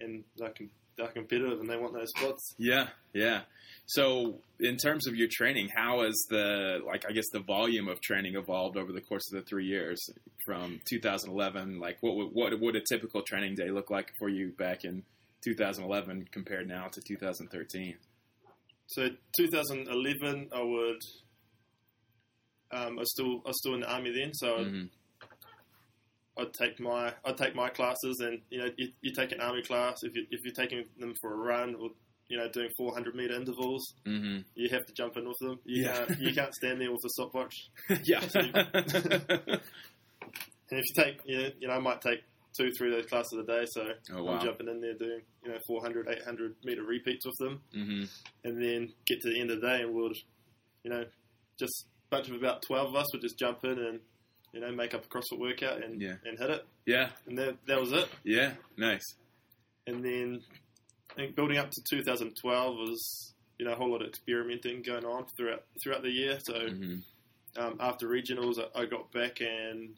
and 0.00 0.24
they're, 0.38 0.70
they're 0.96 1.08
competitive 1.08 1.60
and 1.60 1.68
they 1.68 1.76
want 1.76 1.94
those 1.94 2.10
spots. 2.10 2.54
Yeah, 2.58 2.88
yeah. 3.12 3.42
So, 3.86 4.40
in 4.60 4.76
terms 4.76 5.06
of 5.06 5.14
your 5.14 5.28
training, 5.30 5.68
how 5.74 6.02
has 6.04 6.14
the 6.30 6.80
like 6.86 7.04
I 7.08 7.12
guess 7.12 7.28
the 7.32 7.40
volume 7.40 7.88
of 7.88 8.00
training 8.00 8.34
evolved 8.36 8.76
over 8.76 8.92
the 8.92 9.00
course 9.00 9.30
of 9.32 9.40
the 9.40 9.46
three 9.48 9.66
years 9.66 10.00
from 10.46 10.80
2011? 10.88 11.78
Like, 11.78 11.98
what 12.00 12.16
would 12.16 12.28
what 12.32 12.58
would 12.58 12.76
a 12.76 12.80
typical 12.80 13.22
training 13.22 13.56
day 13.56 13.70
look 13.70 13.90
like 13.90 14.08
for 14.18 14.28
you 14.28 14.52
back 14.52 14.84
in 14.84 15.02
2011 15.44 16.28
compared 16.32 16.66
now 16.66 16.88
to 16.88 17.00
2013? 17.06 17.96
So 18.86 19.08
2011, 19.36 20.48
I 20.54 20.62
would. 20.62 21.00
Um, 22.72 22.96
I 22.96 23.00
was 23.00 23.10
still 23.12 23.42
I 23.44 23.48
was 23.48 23.58
still 23.58 23.74
in 23.74 23.80
the 23.80 23.92
army 23.92 24.12
then, 24.12 24.32
so 24.34 24.58
Mhm. 24.64 24.88
I'd 26.38 26.52
take 26.54 26.80
my 26.80 27.12
I'd 27.24 27.36
take 27.36 27.54
my 27.54 27.68
classes, 27.68 28.20
and 28.20 28.40
you 28.50 28.58
know 28.58 28.68
you, 28.76 28.88
you 29.02 29.12
take 29.14 29.32
an 29.32 29.40
army 29.40 29.62
class 29.62 29.98
if 30.02 30.14
you 30.16 30.26
if 30.30 30.40
you're 30.44 30.54
taking 30.54 30.84
them 30.98 31.14
for 31.20 31.32
a 31.32 31.36
run 31.36 31.74
or 31.76 31.90
you 32.28 32.36
know 32.38 32.48
doing 32.50 32.70
400 32.76 33.14
meter 33.14 33.34
intervals, 33.34 33.94
Mhm. 34.06 34.44
you 34.54 34.68
have 34.70 34.84
to 34.86 34.92
jump 34.94 35.16
in 35.16 35.28
with 35.28 35.38
them. 35.40 35.58
You 35.64 35.82
Yeah. 35.84 36.04
can't 36.06 36.20
you 36.20 36.34
can't 36.34 36.54
stand 36.54 36.80
there 36.80 36.90
with 36.90 37.04
a 37.04 37.08
stopwatch. 37.10 37.54
yeah. 38.04 38.20
And 40.70 40.80
if 40.80 40.84
you 40.96 41.04
take 41.04 41.20
you 41.26 41.36
know, 41.38 41.48
you 41.60 41.68
know 41.68 41.74
I 41.74 41.78
might 41.78 42.00
take 42.00 42.20
two 42.58 42.70
three 42.78 42.88
of 42.90 42.96
those 42.96 43.06
classes 43.10 43.38
a 43.38 43.44
day, 43.46 43.64
so 43.66 43.86
oh 44.14 44.24
wow. 44.24 44.32
I'm 44.38 44.44
jumping 44.44 44.68
in 44.68 44.80
there 44.80 44.94
doing 44.94 45.20
you 45.44 45.50
know 45.52 45.58
400 45.66 46.08
800 46.08 46.56
meter 46.64 46.82
repeats 46.82 47.26
with 47.26 47.36
them. 47.38 47.60
hmm 47.72 48.04
and 48.44 48.62
then 48.62 48.92
get 49.06 49.20
to 49.20 49.30
the 49.30 49.40
end 49.40 49.50
of 49.50 49.60
the 49.60 49.66
day 49.66 49.80
and 49.82 49.94
we'll, 49.94 50.10
you 50.82 50.90
know, 50.90 51.04
just 51.58 51.86
a 52.10 52.16
bunch 52.16 52.28
of 52.28 52.34
about 52.36 52.60
12 52.66 52.88
of 52.90 52.94
us 52.96 53.06
would 53.12 53.22
just 53.22 53.38
jump 53.38 53.64
in 53.64 53.78
and, 53.78 54.00
you 54.54 54.60
know, 54.60 54.70
make 54.72 54.94
up 54.94 55.04
a 55.04 55.08
CrossFit 55.08 55.38
workout 55.38 55.82
and, 55.84 56.00
Yeah. 56.00 56.14
and 56.24 56.38
hit 56.38 56.48
it. 56.50 56.64
Yeah. 56.86 57.10
And 57.26 57.36
that, 57.38 57.56
that 57.66 57.80
was 57.80 57.92
it. 57.92 58.08
Yeah. 58.22 58.52
Nice. 58.76 59.02
And 59.86 60.04
then 60.04 60.40
I 61.10 61.14
think 61.14 61.36
building 61.36 61.58
up 61.58 61.70
to 61.70 61.82
2012 61.90 62.76
was, 62.76 63.34
you 63.58 63.66
know, 63.66 63.72
a 63.72 63.76
whole 63.76 63.90
lot 63.90 64.02
of 64.02 64.08
experimenting 64.08 64.82
going 64.82 65.04
on 65.04 65.26
throughout 65.36 65.64
throughout 65.82 66.02
the 66.02 66.10
year. 66.10 66.38
So 66.44 66.54
hmm 66.68 66.96
um, 67.56 67.76
after 67.78 68.08
regionals, 68.08 68.54
I, 68.58 68.80
I 68.82 68.84
got 68.86 69.12
back 69.12 69.40
and 69.40 69.94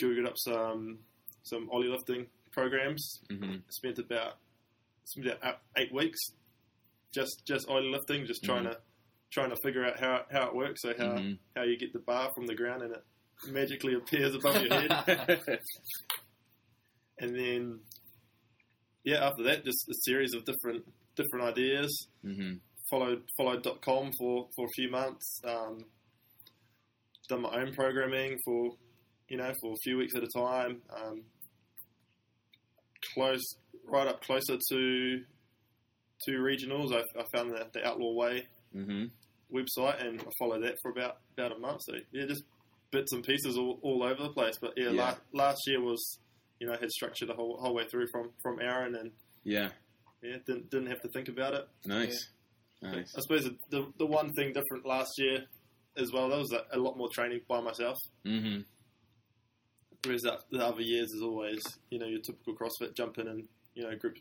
googled 0.00 0.26
up 0.26 0.34
some 0.36 0.98
some 1.42 1.68
oly 1.72 1.88
lifting 1.88 2.26
programs. 2.52 3.20
hmm 3.30 3.56
Spent 3.70 3.98
about 3.98 4.34
spent 5.04 5.26
about 5.28 5.58
eight 5.76 5.92
weeks 5.92 6.18
just 7.14 7.42
just 7.46 7.68
oly 7.68 7.90
lifting, 7.90 8.26
just 8.26 8.42
trying 8.44 8.64
Mhm. 8.64 8.72
to 8.72 8.78
trying 9.30 9.50
to 9.50 9.56
figure 9.62 9.84
out 9.84 9.98
how 9.98 10.24
how 10.30 10.46
it 10.48 10.54
works. 10.54 10.82
So 10.82 10.94
how 10.96 11.16
Mhm. 11.18 11.38
how 11.54 11.62
you 11.64 11.76
get 11.78 11.92
the 11.92 11.98
bar 12.00 12.30
from 12.34 12.46
the 12.46 12.54
ground 12.54 12.82
and 12.82 12.94
it 12.94 13.04
magically 13.46 13.94
appears 13.94 14.34
above 14.34 14.62
your 14.62 14.70
head. 14.70 14.90
and 17.18 17.34
then 17.34 17.80
yeah, 19.04 19.24
after 19.26 19.44
that, 19.44 19.64
just 19.64 19.88
a 19.88 19.94
series 20.04 20.34
of 20.34 20.44
different 20.44 20.84
different 21.16 21.44
ideas. 21.46 22.08
hmm 22.22 22.54
Followed 22.90 23.22
followed 23.36 23.66
.com 23.82 24.12
for 24.18 24.48
for 24.54 24.66
a 24.66 24.70
few 24.76 24.90
months. 24.90 25.40
Um, 25.44 25.84
done 27.28 27.42
my 27.42 27.60
own 27.60 27.74
programming 27.74 28.38
for 28.44 28.76
you 29.28 29.36
know 29.36 29.52
for 29.60 29.72
a 29.72 29.76
few 29.82 29.96
weeks 29.98 30.14
at 30.14 30.22
a 30.22 30.28
time. 30.28 30.82
Um, 30.94 31.24
close 33.14 33.42
right 33.84 34.06
up 34.06 34.22
closer 34.22 34.56
to 34.68 35.24
to 36.22 36.30
regionals. 36.32 36.92
I, 36.94 37.00
I 37.20 37.24
found 37.34 37.50
the, 37.50 37.66
the 37.74 37.84
Outlaw 37.84 38.12
Way 38.14 38.46
hmm 38.84 39.04
website 39.52 40.04
and 40.04 40.20
I 40.20 40.24
followed 40.40 40.64
that 40.64 40.74
for 40.82 40.90
about 40.90 41.18
about 41.38 41.52
a 41.52 41.58
month. 41.58 41.80
So 41.84 41.94
yeah, 42.12 42.26
just 42.26 42.42
bits 42.90 43.12
and 43.12 43.22
pieces 43.24 43.56
all, 43.56 43.78
all 43.82 44.02
over 44.02 44.24
the 44.24 44.30
place. 44.30 44.58
But 44.60 44.72
yeah, 44.76 44.90
Yeah. 44.90 45.14
La- 45.32 45.44
last 45.46 45.60
year 45.68 45.80
was 45.80 46.18
you 46.58 46.66
know 46.66 46.76
had 46.80 46.90
structure 46.90 47.26
the 47.26 47.34
whole 47.34 47.56
whole 47.60 47.74
way 47.74 47.84
through 47.90 48.06
from 48.10 48.30
from 48.42 48.60
Aaron 48.60 48.94
and 48.96 49.12
Yeah. 49.44 49.70
yeah 50.22 50.38
didn't 50.46 50.70
didn't 50.70 50.88
have 50.88 51.00
to 51.02 51.08
think 51.10 51.28
about 51.28 51.54
it. 51.54 51.68
Nice. 51.84 52.28
Nice. 52.82 53.14
I 53.16 53.20
suppose 53.20 53.48
the, 53.70 53.86
the 53.98 54.06
one 54.06 54.32
thing 54.34 54.52
different 54.52 54.84
last 54.84 55.12
year 55.18 55.44
as 55.96 56.12
well. 56.12 56.28
That 56.28 56.38
was 56.38 56.52
a, 56.52 56.76
a 56.76 56.78
lot 56.78 56.96
more 56.98 57.08
training 57.08 57.40
by 57.48 57.60
myself. 57.60 57.96
hmm 58.24 58.58
Whereas 60.04 60.22
the, 60.22 60.38
the 60.50 60.64
other 60.64 60.82
years 60.82 61.10
is 61.12 61.22
always 61.22 61.62
you 61.90 61.98
know 61.98 62.06
your 62.06 62.20
typical 62.20 62.54
CrossFit 62.54 62.94
jump 62.96 63.18
in 63.18 63.28
and 63.28 63.48
you 63.74 63.84
know 63.84 63.96
group 63.96 64.16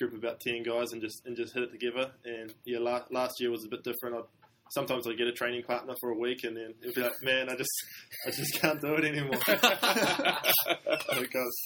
group 0.00 0.12
of 0.14 0.18
about 0.18 0.40
ten 0.40 0.62
guys 0.64 0.92
and 0.92 1.00
just 1.00 1.22
and 1.26 1.36
just 1.36 1.54
hit 1.54 1.62
it 1.62 1.70
together. 1.70 2.10
And 2.24 2.52
yeah, 2.64 2.78
la- 2.80 3.04
last 3.10 3.40
year 3.40 3.50
was 3.50 3.64
a 3.64 3.68
bit 3.68 3.84
different. 3.84 4.16
I'd, 4.16 4.22
sometimes 4.70 5.06
I 5.06 5.12
get 5.14 5.26
a 5.26 5.32
training 5.32 5.62
partner 5.64 5.94
for 6.00 6.10
a 6.10 6.18
week 6.18 6.44
and 6.44 6.56
then 6.56 6.74
it'd 6.82 6.94
be 6.94 7.02
like, 7.02 7.22
man, 7.22 7.48
I 7.50 7.56
just 7.56 7.70
I 8.26 8.30
just 8.30 8.60
can't 8.60 8.80
do 8.80 8.94
it 8.94 9.04
anymore. 9.04 9.38
because 11.20 11.62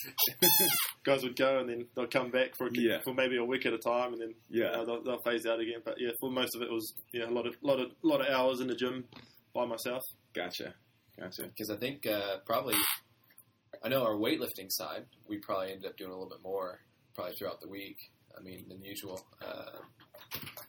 guys 1.05 1.23
would 1.23 1.37
go 1.37 1.59
and 1.61 1.69
then 1.69 1.87
they'll 1.95 2.07
come 2.07 2.31
back 2.31 2.57
for 2.57 2.67
a, 2.67 2.71
Yeah. 2.73 2.99
for 3.05 3.15
maybe 3.15 3.37
a 3.37 3.45
week 3.45 3.67
at 3.67 3.73
a 3.73 3.79
time 3.79 4.13
and 4.13 4.21
then 4.23 4.35
you 4.49 4.63
Yeah. 4.65 4.73
know, 4.73 4.85
they'll, 4.87 5.03
they'll 5.03 5.23
phase 5.25 5.47
out 5.47 5.61
again. 5.61 5.81
But 5.85 5.97
yeah, 5.99 6.11
for 6.21 6.31
most 6.31 6.55
of 6.57 6.63
it 6.63 6.71
was 6.71 6.93
yeah 7.13 7.29
a 7.29 7.31
lot 7.31 7.47
of 7.47 7.55
lot 7.63 7.81
of 7.81 7.91
lot 8.03 8.21
of 8.21 8.27
hours 8.29 8.61
in 8.61 8.67
the 8.67 8.75
gym 8.75 9.05
by 9.55 9.65
myself. 9.67 10.03
Gotcha. 10.35 10.75
Gotcha. 11.19 11.43
because 11.45 11.71
I 11.71 11.77
think 11.77 12.07
uh, 12.07 12.39
probably 12.45 12.75
I 13.85 13.89
know 13.89 14.03
our 14.03 14.15
weightlifting 14.17 14.67
side 14.69 15.05
we 15.29 15.39
probably 15.39 15.71
ended 15.73 15.87
up 15.91 15.97
doing 15.97 16.11
a 16.11 16.15
little 16.15 16.29
bit 16.29 16.43
more 16.43 16.81
probably 17.15 17.35
throughout 17.39 17.61
the 17.61 17.69
week. 17.69 17.99
I 18.39 18.43
mean 18.43 18.65
than 18.69 18.83
usual. 18.83 19.21
Uh, 19.43 19.79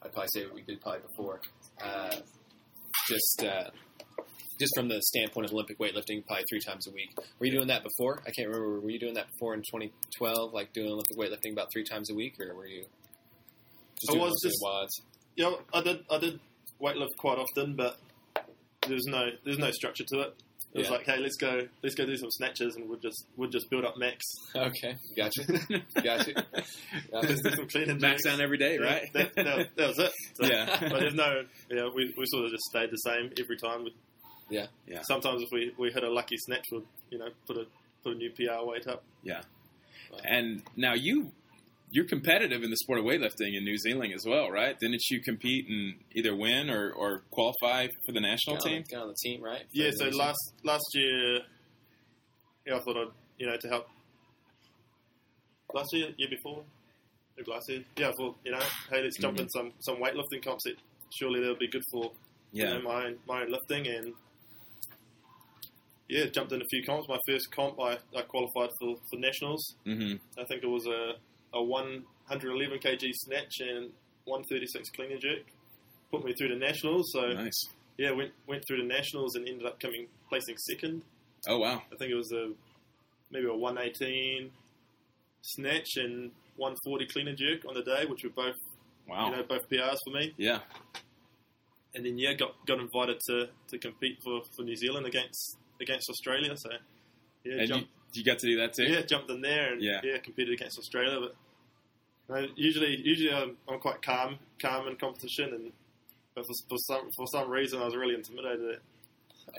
I'd 0.04 0.12
probably 0.14 0.28
say 0.34 0.46
what 0.46 0.54
we 0.54 0.62
did 0.62 0.82
probably 0.82 1.02
before. 1.02 1.42
Uh, 1.84 2.16
just 3.08 3.44
uh, 3.44 3.70
just 4.60 4.76
from 4.76 4.88
the 4.88 5.02
standpoint 5.02 5.46
of 5.48 5.54
Olympic 5.54 5.80
weightlifting, 5.80 6.26
probably 6.26 6.44
three 6.50 6.62
times 6.66 6.88
a 6.88 6.92
week. 6.92 7.10
Were 7.40 7.46
you 7.48 7.52
doing 7.52 7.68
that 7.68 7.84
before? 7.84 8.22
I 8.26 8.32
can't 8.32 8.48
remember. 8.48 8.80
Were 8.80 8.90
you 8.90 9.00
doing 9.00 9.16
that 9.16 9.28
before 9.32 9.54
in 9.54 9.62
2012, 9.62 10.54
like 10.54 10.74
doing 10.74 10.88
Olympic 10.92 11.18
weightlifting 11.18 11.52
about 11.52 11.68
three 11.74 11.84
times 11.84 12.10
a 12.10 12.16
week, 12.16 12.36
or 12.40 12.56
were 12.56 12.68
you? 12.68 12.86
Just 14.00 14.12
I 14.18 14.22
was 14.22 14.40
just- 14.44 14.58
wads. 14.64 15.02
Yeah, 15.36 15.52
I 15.74 15.82
did 15.82 16.06
I 16.10 16.18
did 16.18 16.40
weightlift 16.82 17.18
quite 17.18 17.38
often, 17.38 17.76
but 17.76 17.98
there's 18.88 19.06
no 19.06 19.30
there's 19.44 19.58
no 19.58 19.72
structure 19.72 20.06
to 20.14 20.20
it. 20.22 20.44
It 20.76 20.80
was 20.80 20.88
Yeah. 20.90 20.94
like, 20.98 21.06
hey, 21.06 21.18
let's 21.20 21.38
go 21.38 21.62
let's 21.82 21.96
go 21.96 22.06
do 22.06 22.18
some 22.18 22.30
snatches 22.32 22.76
and 22.76 22.90
we'll 22.90 23.00
just 23.00 23.26
we'll 23.38 23.50
just 23.50 23.70
build 23.70 23.86
up 23.86 23.98
max. 23.98 24.24
Okay, 24.54 24.96
gotcha, 25.16 25.44
gotcha. 26.04 26.46
Let's 27.14 27.42
do 27.42 27.50
some 27.52 27.68
clean 27.70 27.90
and 27.90 28.02
Max 28.02 28.24
down 28.24 28.42
every 28.42 28.58
day, 28.58 28.78
Yeah, 28.80 28.86
right? 28.86 29.14
That, 29.14 29.36
that, 29.36 29.70
that 29.78 29.88
was 29.88 30.00
it. 30.00 30.12
So- 30.36 30.46
Yeah. 30.46 30.78
but 30.82 31.00
there's 31.00 31.14
no 31.16 31.44
yeah 31.72 31.88
we, 31.96 32.14
we 32.18 32.26
sort 32.28 32.46
of 32.46 32.52
just 32.52 32.64
stayed 32.66 32.92
the 32.92 32.98
same 32.98 33.32
every 33.40 33.58
time. 33.58 33.86
We, 33.86 33.96
Yeah. 34.50 34.68
Yeah. 34.86 35.02
Sometimes 35.08 35.42
if 35.42 35.50
we, 35.52 35.72
we 35.80 35.92
hit 35.92 36.04
a 36.04 36.10
lucky 36.12 36.36
snatch, 36.38 36.66
we'll 36.72 36.84
you 37.10 37.20
know 37.20 37.30
put 37.48 37.58
a 37.58 37.66
put 38.04 38.14
a 38.14 38.16
new 38.18 38.32
PR 38.32 38.64
weight 38.66 38.86
up. 38.88 39.04
Yeah. 39.24 39.42
And 40.24 40.62
now 40.76 40.94
you 40.94 41.32
you're 41.96 42.06
competitive 42.06 42.62
in 42.62 42.70
the 42.70 42.76
sport 42.76 43.00
of 43.00 43.06
weightlifting 43.06 43.56
in 43.58 43.64
New 43.64 43.78
Zealand 43.78 44.12
as 44.14 44.26
well, 44.28 44.52
right? 44.52 44.78
Didn't 44.82 45.02
you 45.10 45.22
compete 45.22 45.66
and 45.70 45.96
either 46.14 46.36
win 46.36 46.70
or, 46.70 46.92
or 46.92 47.24
qualify 47.32 47.88
for 48.06 48.12
the 48.12 48.20
national 48.20 48.58
Get 48.58 48.66
on, 48.66 48.72
team? 48.72 48.84
get 48.90 49.00
on 49.00 49.08
the 49.08 49.16
team, 49.24 49.42
right? 49.42 49.64
Yeah, 49.72 49.92
so 49.96 50.10
last 50.10 50.54
last 50.66 50.84
year, 50.94 51.40
yeah, 52.68 52.76
I 52.76 52.80
thought 52.80 52.98
I'd 52.98 53.14
you 53.38 53.48
know 53.48 53.56
to 53.56 53.68
help. 53.70 53.88
Last 55.74 55.88
year, 55.94 56.10
year 56.18 56.28
before, 56.30 56.64
maybe 57.38 57.50
last 57.50 57.70
year, 57.70 57.84
yeah, 57.96 58.10
I 58.10 58.12
thought 58.20 58.36
you 58.44 58.52
know, 58.52 58.60
hey, 58.92 59.02
let's 59.02 59.18
jump 59.18 59.40
in 59.40 59.48
some 59.50 59.72
some 59.80 59.96
weightlifting 59.96 60.44
comps. 60.44 60.66
That 60.66 60.76
surely 61.18 61.40
they'll 61.40 61.58
be 61.58 61.70
good 61.70 61.84
for 61.94 62.12
you 62.52 62.64
Yeah. 62.66 62.74
know, 62.74 62.82
my 62.82 63.06
own, 63.06 63.16
my 63.26 63.42
own 63.44 63.52
lifting 63.52 63.88
and. 63.88 64.14
Yeah, 66.08 66.26
jumped 66.26 66.52
in 66.52 66.62
a 66.62 66.66
few 66.70 66.84
comps. 66.84 67.08
My 67.10 67.18
first 67.28 67.50
comp, 67.52 67.80
I, 67.82 67.98
I 68.16 68.22
qualified 68.22 68.70
for, 68.80 68.96
for 69.10 69.18
nationals. 69.18 69.76
hmm 69.86 70.14
I 70.38 70.44
think 70.44 70.62
it 70.64 70.68
was 70.68 70.86
a, 70.86 71.14
a 71.56 71.64
111 71.64 72.80
kg 72.80 73.12
snatch 73.14 73.60
and 73.62 73.92
136 74.26 74.90
clean 74.92 75.12
and 75.14 75.22
jerk. 75.22 75.40
Put 76.12 76.24
me 76.24 76.34
through 76.38 76.50
the 76.50 76.56
nationals. 76.56 77.12
So 77.14 77.22
Nice. 77.34 77.60
yeah, 77.98 78.12
went 78.12 78.32
went 78.48 78.64
through 78.68 78.78
the 78.78 78.88
nationals 78.88 79.36
and 79.36 79.48
ended 79.48 79.66
up 79.66 79.80
coming 79.80 80.08
placing 80.30 80.58
second. 80.58 81.04
Oh 81.48 81.58
wow. 81.60 81.82
I 81.92 81.96
think 81.98 82.12
it 82.12 82.16
was 82.16 82.32
a 82.32 82.52
maybe 83.32 83.48
a 83.48 83.56
118 83.56 84.52
snatch 85.42 85.98
and 85.98 86.32
140 86.58 87.06
clean 87.08 87.28
and 87.28 87.38
jerk 87.38 87.62
on 87.68 87.74
the 87.76 87.84
day, 87.84 88.06
which 88.08 88.24
were 88.24 88.30
both 88.36 88.56
Wow. 89.08 89.30
you 89.30 89.36
know 89.38 89.44
both 89.44 89.70
PRs 89.70 89.98
for 90.06 90.12
me. 90.18 90.34
yeah. 90.38 90.60
And 91.94 92.06
then 92.06 92.18
yeah, 92.18 92.34
got 92.34 92.56
got 92.68 92.80
invited 92.80 93.20
to, 93.28 93.48
to 93.70 93.78
compete 93.78 94.18
for, 94.24 94.42
for 94.56 94.64
New 94.64 94.76
Zealand 94.76 95.06
against 95.06 95.58
against 95.80 96.10
Australia. 96.10 96.56
So 96.58 96.70
yeah, 97.46 97.52
And 97.54 97.62
you, 97.62 97.68
jumped, 97.68 97.90
you 98.14 98.24
got 98.24 98.40
to 98.40 98.48
do 98.48 98.58
that 98.58 98.74
too? 98.74 98.84
yeah, 98.86 99.02
jumped 99.02 99.30
in 99.32 99.42
there 99.42 99.74
and 99.74 99.82
Yeah. 99.82 100.02
yeah, 100.04 100.18
competed 100.18 100.54
against 100.56 100.78
Australia. 100.80 101.20
But 101.22 101.36
no, 102.30 102.48
usually 102.56 102.96
usually 103.04 103.34
I'm, 103.34 103.58
I'm 103.70 103.80
quite 103.80 104.02
calm 104.02 104.38
calm 104.60 104.88
in 104.88 104.96
competition, 104.96 105.54
and 105.54 105.72
but 106.36 106.46
for, 106.46 106.54
for 106.70 106.78
some 106.80 107.10
for 107.16 107.28
some 107.28 107.50
reason 107.50 107.82
I 107.82 107.86
was 107.86 107.96
really 107.96 108.16
intimidated. 108.16 108.76
At, 108.76 108.82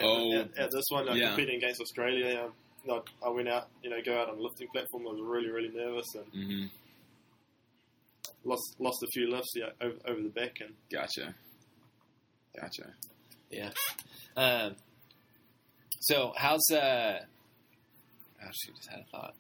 Oh. 0.03 0.33
at, 0.41 0.59
at 0.59 0.71
this 0.73 0.85
one, 0.91 1.09
uh, 1.09 1.15
Yeah. 1.15 1.29
competing 1.29 1.57
against 1.59 1.81
Australia, 1.81 2.45
um, 2.47 2.53
like 2.87 3.05
I 3.25 3.29
went 3.29 3.49
out, 3.49 3.69
you 3.85 3.91
know, 3.91 3.99
go 4.05 4.21
out 4.21 4.29
on 4.29 4.37
a 4.39 4.41
lifting 4.43 4.67
platform. 4.69 5.07
I 5.07 5.13
was 5.13 5.21
really, 5.23 5.49
really 5.49 5.69
nervous 5.69 6.07
and 6.17 6.25
hmm 6.33 6.65
lost 8.45 8.77
lost 8.79 9.03
a 9.03 9.07
few 9.09 9.31
lifts 9.31 9.53
yeah, 9.57 9.71
over, 9.81 9.95
over 10.07 10.23
the 10.23 10.29
back. 10.29 10.61
And 10.61 10.75
Gotcha. 10.91 11.35
Gotcha. 12.61 12.95
Yeah. 13.51 13.71
Um, 14.37 14.77
so 16.01 16.33
how's 16.37 16.69
uh? 16.71 17.21
Oh 18.43 18.49
just 18.77 18.89
had 18.91 19.01
a 19.01 19.05
thought. 19.11 19.35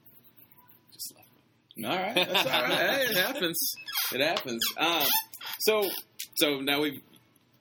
Just 1.76 1.88
left. 1.88 1.88
me. 1.88 1.88
All 1.88 1.96
right, 1.96 2.14
that's 2.28 2.46
all 2.46 2.62
right. 2.62 2.78
Hey, 2.78 3.02
it 3.10 3.16
happens. 3.16 3.74
It 4.12 4.20
happens. 4.20 4.62
Um, 4.78 5.04
so, 5.60 5.88
so 6.36 6.60
now 6.60 6.80
we've, 6.82 7.00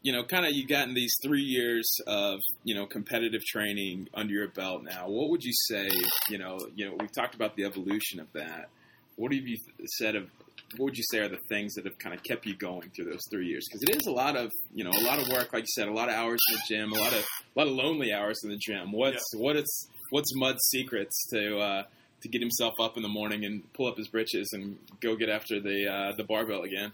you 0.03 0.11
know, 0.13 0.23
kind 0.23 0.45
of 0.45 0.53
you've 0.53 0.69
gotten 0.69 0.93
these 0.93 1.15
three 1.23 1.41
years 1.41 1.87
of, 2.07 2.39
you 2.63 2.75
know, 2.75 2.85
competitive 2.85 3.43
training 3.45 4.07
under 4.13 4.33
your 4.33 4.47
belt. 4.49 4.83
Now, 4.83 5.09
what 5.09 5.29
would 5.29 5.43
you 5.43 5.53
say? 5.53 5.89
You 6.29 6.37
know, 6.37 6.59
you 6.75 6.87
know, 6.89 6.95
we've 6.99 7.11
talked 7.11 7.35
about 7.35 7.55
the 7.55 7.65
evolution 7.65 8.19
of 8.19 8.31
that. 8.33 8.69
What 9.15 9.33
have 9.33 9.47
you 9.47 9.57
said 9.97 10.15
of? 10.15 10.29
What 10.77 10.85
would 10.85 10.97
you 10.97 11.03
say 11.09 11.19
are 11.19 11.29
the 11.29 11.39
things 11.47 11.75
that 11.75 11.85
have 11.85 11.97
kind 11.99 12.15
of 12.15 12.23
kept 12.23 12.45
you 12.45 12.55
going 12.55 12.89
through 12.89 13.05
those 13.05 13.21
three 13.31 13.47
years? 13.47 13.65
Because 13.67 13.83
it 13.83 13.95
is 13.95 14.07
a 14.07 14.11
lot 14.11 14.35
of, 14.35 14.51
you 14.73 14.83
know, 14.83 14.91
a 14.91 15.03
lot 15.05 15.19
of 15.19 15.27
work, 15.29 15.53
like 15.53 15.63
you 15.63 15.67
said, 15.67 15.87
a 15.87 15.93
lot 15.93 16.09
of 16.09 16.15
hours 16.15 16.39
in 16.49 16.55
the 16.55 16.61
gym, 16.67 16.91
a 16.91 17.01
lot 17.01 17.13
of, 17.13 17.19
a 17.19 17.59
lot 17.59 17.67
of 17.67 17.73
lonely 17.73 18.11
hours 18.11 18.43
in 18.43 18.49
the 18.49 18.57
gym. 18.57 18.91
What's 18.91 19.23
what 19.35 19.55
is 19.55 19.87
what's 20.09 20.35
Mud's 20.35 20.63
secrets 20.69 21.27
to? 21.31 21.59
Uh, 21.59 21.83
to 22.25 22.29
get 22.29 22.41
himself 22.41 22.73
up 22.81 22.97
in 22.97 23.03
the 23.03 23.09
morning 23.09 23.45
and 23.45 23.61
pull 23.73 23.85
up 23.87 23.97
his 23.97 24.07
britches 24.07 24.49
and 24.53 24.77
go 24.99 25.15
get 25.15 25.29
after 25.29 25.61
the 25.61 25.87
uh, 25.87 26.15
the 26.17 26.23
barbell 26.23 26.63
again. 26.63 26.91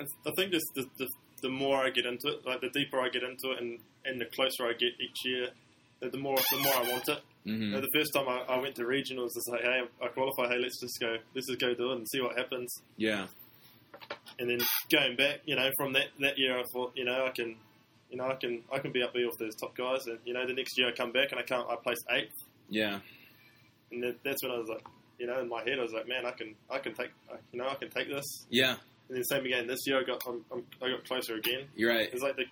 I 0.00 0.30
think 0.36 0.52
just 0.52 0.66
the, 0.74 0.86
the 0.98 1.06
the 1.42 1.50
more 1.50 1.76
I 1.76 1.90
get 1.90 2.06
into 2.06 2.28
it, 2.28 2.46
like 2.46 2.62
the 2.62 2.70
deeper 2.70 2.98
I 2.98 3.10
get 3.10 3.22
into 3.22 3.52
it, 3.52 3.60
and, 3.60 3.78
and 4.06 4.18
the 4.18 4.24
closer 4.24 4.64
I 4.64 4.72
get 4.72 4.92
each 4.98 5.24
year, 5.26 5.48
the 6.00 6.16
more 6.16 6.36
the 6.50 6.58
more 6.58 6.74
I 6.74 6.90
want 6.90 7.08
it. 7.08 7.20
Mm-hmm. 7.46 7.62
You 7.62 7.70
know, 7.72 7.80
the 7.82 7.90
first 7.94 8.14
time 8.14 8.26
I, 8.26 8.54
I 8.54 8.58
went 8.58 8.74
to 8.76 8.82
regionals, 8.84 9.36
it's 9.36 9.46
like, 9.48 9.60
hey, 9.60 9.82
I 10.02 10.08
qualify. 10.08 10.48
Hey, 10.48 10.58
let's 10.58 10.80
just 10.80 10.98
go. 10.98 11.16
Let's 11.34 11.46
just 11.46 11.60
go 11.60 11.74
do 11.74 11.92
it 11.92 11.96
and 11.98 12.08
see 12.08 12.22
what 12.22 12.38
happens. 12.38 12.74
Yeah, 12.96 13.26
And 14.38 14.48
then 14.48 14.60
going 14.90 15.16
back, 15.16 15.40
you 15.44 15.54
know, 15.54 15.70
from 15.76 15.92
that, 15.92 16.06
that 16.20 16.38
year, 16.38 16.58
I 16.58 16.62
thought, 16.72 16.92
you 16.96 17.04
know, 17.04 17.26
I 17.26 17.30
can, 17.30 17.56
you 18.10 18.16
know, 18.16 18.26
I 18.28 18.34
can 18.36 18.62
I 18.72 18.78
can 18.78 18.92
be 18.92 19.02
up 19.02 19.12
there 19.12 19.26
with 19.26 19.38
those 19.38 19.54
top 19.56 19.76
guys. 19.76 20.06
And 20.06 20.18
you 20.24 20.32
know, 20.32 20.46
the 20.46 20.54
next 20.54 20.78
year 20.78 20.88
I 20.88 20.92
come 20.92 21.12
back 21.12 21.30
and 21.32 21.38
I 21.38 21.42
can't. 21.42 21.68
I 21.68 21.76
placed 21.76 22.04
eighth, 22.10 22.32
yeah, 22.70 23.00
and 23.94 24.02
that, 24.02 24.16
that's 24.24 24.42
when 24.42 24.52
I 24.52 24.58
was 24.58 24.68
like, 24.68 24.84
you 25.18 25.26
know, 25.26 25.40
in 25.40 25.48
my 25.48 25.60
head 25.60 25.78
I 25.78 25.82
was 25.82 25.92
like, 25.92 26.08
man, 26.08 26.26
I 26.26 26.32
can 26.32 26.54
I 26.70 26.78
can 26.78 26.94
take, 26.94 27.10
I- 27.32 27.36
you 27.52 27.58
know, 27.60 27.68
I 27.68 27.74
can 27.76 27.90
take 27.90 28.08
this. 28.08 28.46
yeah. 28.50 28.76
And 29.08 29.18
then 29.18 29.24
same 29.24 29.44
again 29.44 29.66
this 29.66 29.80
year, 29.86 30.00
I 30.00 30.02
got 30.04 30.22
I'm, 30.26 30.44
I'm, 30.52 30.64
I 30.82 30.88
got 30.90 31.04
closer 31.06 31.34
again. 31.36 31.68
You're 31.76 31.90
right. 31.90 32.08
It's 32.12 32.22
like 32.22 32.36
the 32.36 32.44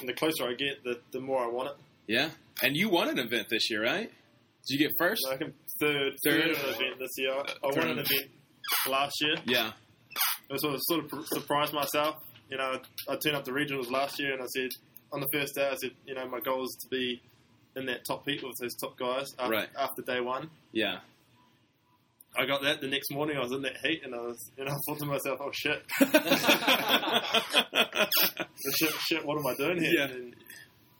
and 0.00 0.08
the 0.08 0.14
closer 0.14 0.44
I 0.48 0.54
get, 0.54 0.82
the 0.82 0.98
the 1.12 1.20
more 1.20 1.44
I 1.44 1.48
want 1.48 1.68
it. 1.70 1.76
Yeah, 2.06 2.30
and 2.62 2.74
you 2.76 2.88
won 2.88 3.08
an 3.08 3.18
event 3.18 3.48
this 3.50 3.70
year, 3.70 3.82
right? 3.84 4.10
Did 4.66 4.78
you 4.78 4.78
get 4.78 4.92
first? 4.98 5.20
I 5.30 5.36
can 5.36 5.52
third 5.78 6.12
Third. 6.24 6.42
third 6.42 6.50
an 6.56 6.74
event 6.74 6.98
this 6.98 7.10
year. 7.18 7.32
I 7.32 7.66
won 7.66 7.88
an 7.88 7.98
event 7.98 8.30
last 8.88 9.14
year. 9.20 9.34
Yeah, 9.44 9.72
I 10.50 10.56
sort 10.56 10.74
of 10.74 10.80
sort 10.84 11.12
of 11.12 11.26
surprised 11.28 11.72
myself. 11.74 12.16
You 12.50 12.56
know, 12.56 12.78
I 13.08 13.16
turned 13.16 13.36
up 13.36 13.44
the 13.44 13.52
regionals 13.52 13.90
last 13.90 14.18
year, 14.18 14.32
and 14.32 14.42
I 14.42 14.46
said 14.46 14.70
on 15.12 15.20
the 15.20 15.28
first 15.32 15.54
day, 15.54 15.68
I 15.68 15.76
said, 15.76 15.90
you 16.06 16.14
know, 16.14 16.26
my 16.28 16.40
goal 16.40 16.64
is 16.64 16.76
to 16.82 16.88
be 16.88 17.20
in 17.76 17.86
that 17.86 18.04
top 18.06 18.26
heat 18.28 18.42
with 18.42 18.54
those 18.60 18.74
top 18.74 18.96
guys 18.98 19.26
after, 19.38 19.52
Right. 19.52 19.68
after 19.78 20.02
day 20.02 20.20
one. 20.20 20.50
yeah. 20.72 20.98
I 22.38 22.46
got 22.46 22.62
that 22.62 22.80
the 22.80 22.86
next 22.86 23.10
morning. 23.10 23.36
I 23.36 23.40
was 23.40 23.50
in 23.50 23.62
that 23.62 23.76
heat, 23.84 24.02
and 24.04 24.14
I 24.14 24.18
was, 24.18 24.52
and 24.56 24.68
I 24.68 24.72
thought 24.86 25.00
to 25.00 25.04
myself, 25.04 25.40
"Oh 25.42 25.50
shit, 25.52 25.82
shit, 28.78 28.92
shit, 29.00 29.24
what 29.26 29.38
am 29.38 29.46
I 29.46 29.54
doing 29.56 29.82
here?" 29.82 29.92
Yeah. 29.98 30.04
And, 30.04 30.36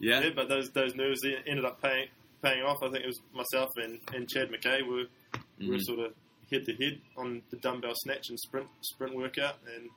yeah, 0.00 0.20
yeah, 0.22 0.30
but 0.35 0.48
those 0.48 0.70
those 0.70 0.94
nerves 0.96 1.24
e- 1.24 1.37
ended 1.46 1.64
up 1.64 1.80
paying 1.83 2.09
paying 2.42 2.62
off. 2.62 2.78
I 2.83 2.90
think 2.90 3.04
it 3.04 3.06
was 3.06 3.20
myself 3.33 3.68
and, 3.76 4.00
and 4.14 4.28
Chad 4.28 4.50
Mackay 4.50 4.83
were 4.83 5.04
we 5.59 5.70
were 5.70 5.78
sort 5.80 6.00
of 6.00 6.12
head 6.50 6.64
to 6.66 6.72
head 6.72 7.00
on 7.16 7.42
the 7.50 7.59
dumbbell 7.59 7.92
snatch 7.94 8.28
and 8.30 8.38
sprint 8.40 8.66
sprint 8.80 9.14
workout, 9.14 9.56
and 9.76 9.88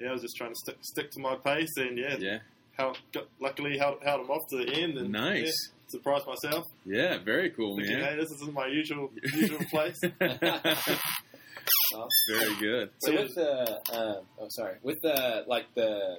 yeah, 0.00 0.08
I 0.10 0.12
was 0.12 0.22
just 0.22 0.36
trying 0.36 0.50
to 0.50 0.56
stick 0.56 0.76
stick 0.82 1.10
to 1.12 1.20
my 1.20 1.36
pace, 1.36 1.72
and 1.76 1.96
yeah, 1.96 2.16
yeah, 2.18 2.38
held, 2.78 2.98
got, 3.12 3.24
luckily 3.40 3.76
held, 3.78 3.98
held 4.04 4.22
them 4.22 4.30
off 4.30 4.46
to 4.50 4.56
the 4.64 4.72
end, 4.72 4.96
and 4.98 5.10
Nice. 5.10 5.44
yeah, 5.44 5.50
surprised 5.88 6.26
myself. 6.26 6.64
yeah. 6.84 7.18
Very 7.24 7.50
cool, 7.50 7.76
Thinking, 7.76 7.98
man. 8.00 8.10
hey, 8.12 8.16
this 8.16 8.30
isn't 8.32 8.52
my 8.54 8.66
usual 8.66 9.10
usual 9.34 9.60
place. 9.70 9.98
Very 12.30 12.54
good. 12.60 12.90
So 12.98 13.12
with 13.12 13.34
the 13.34 13.80
um, 13.92 14.24
oh 14.38 14.46
sorry 14.50 14.76
with 14.82 15.00
the 15.02 15.44
like 15.46 15.66
the 15.74 16.18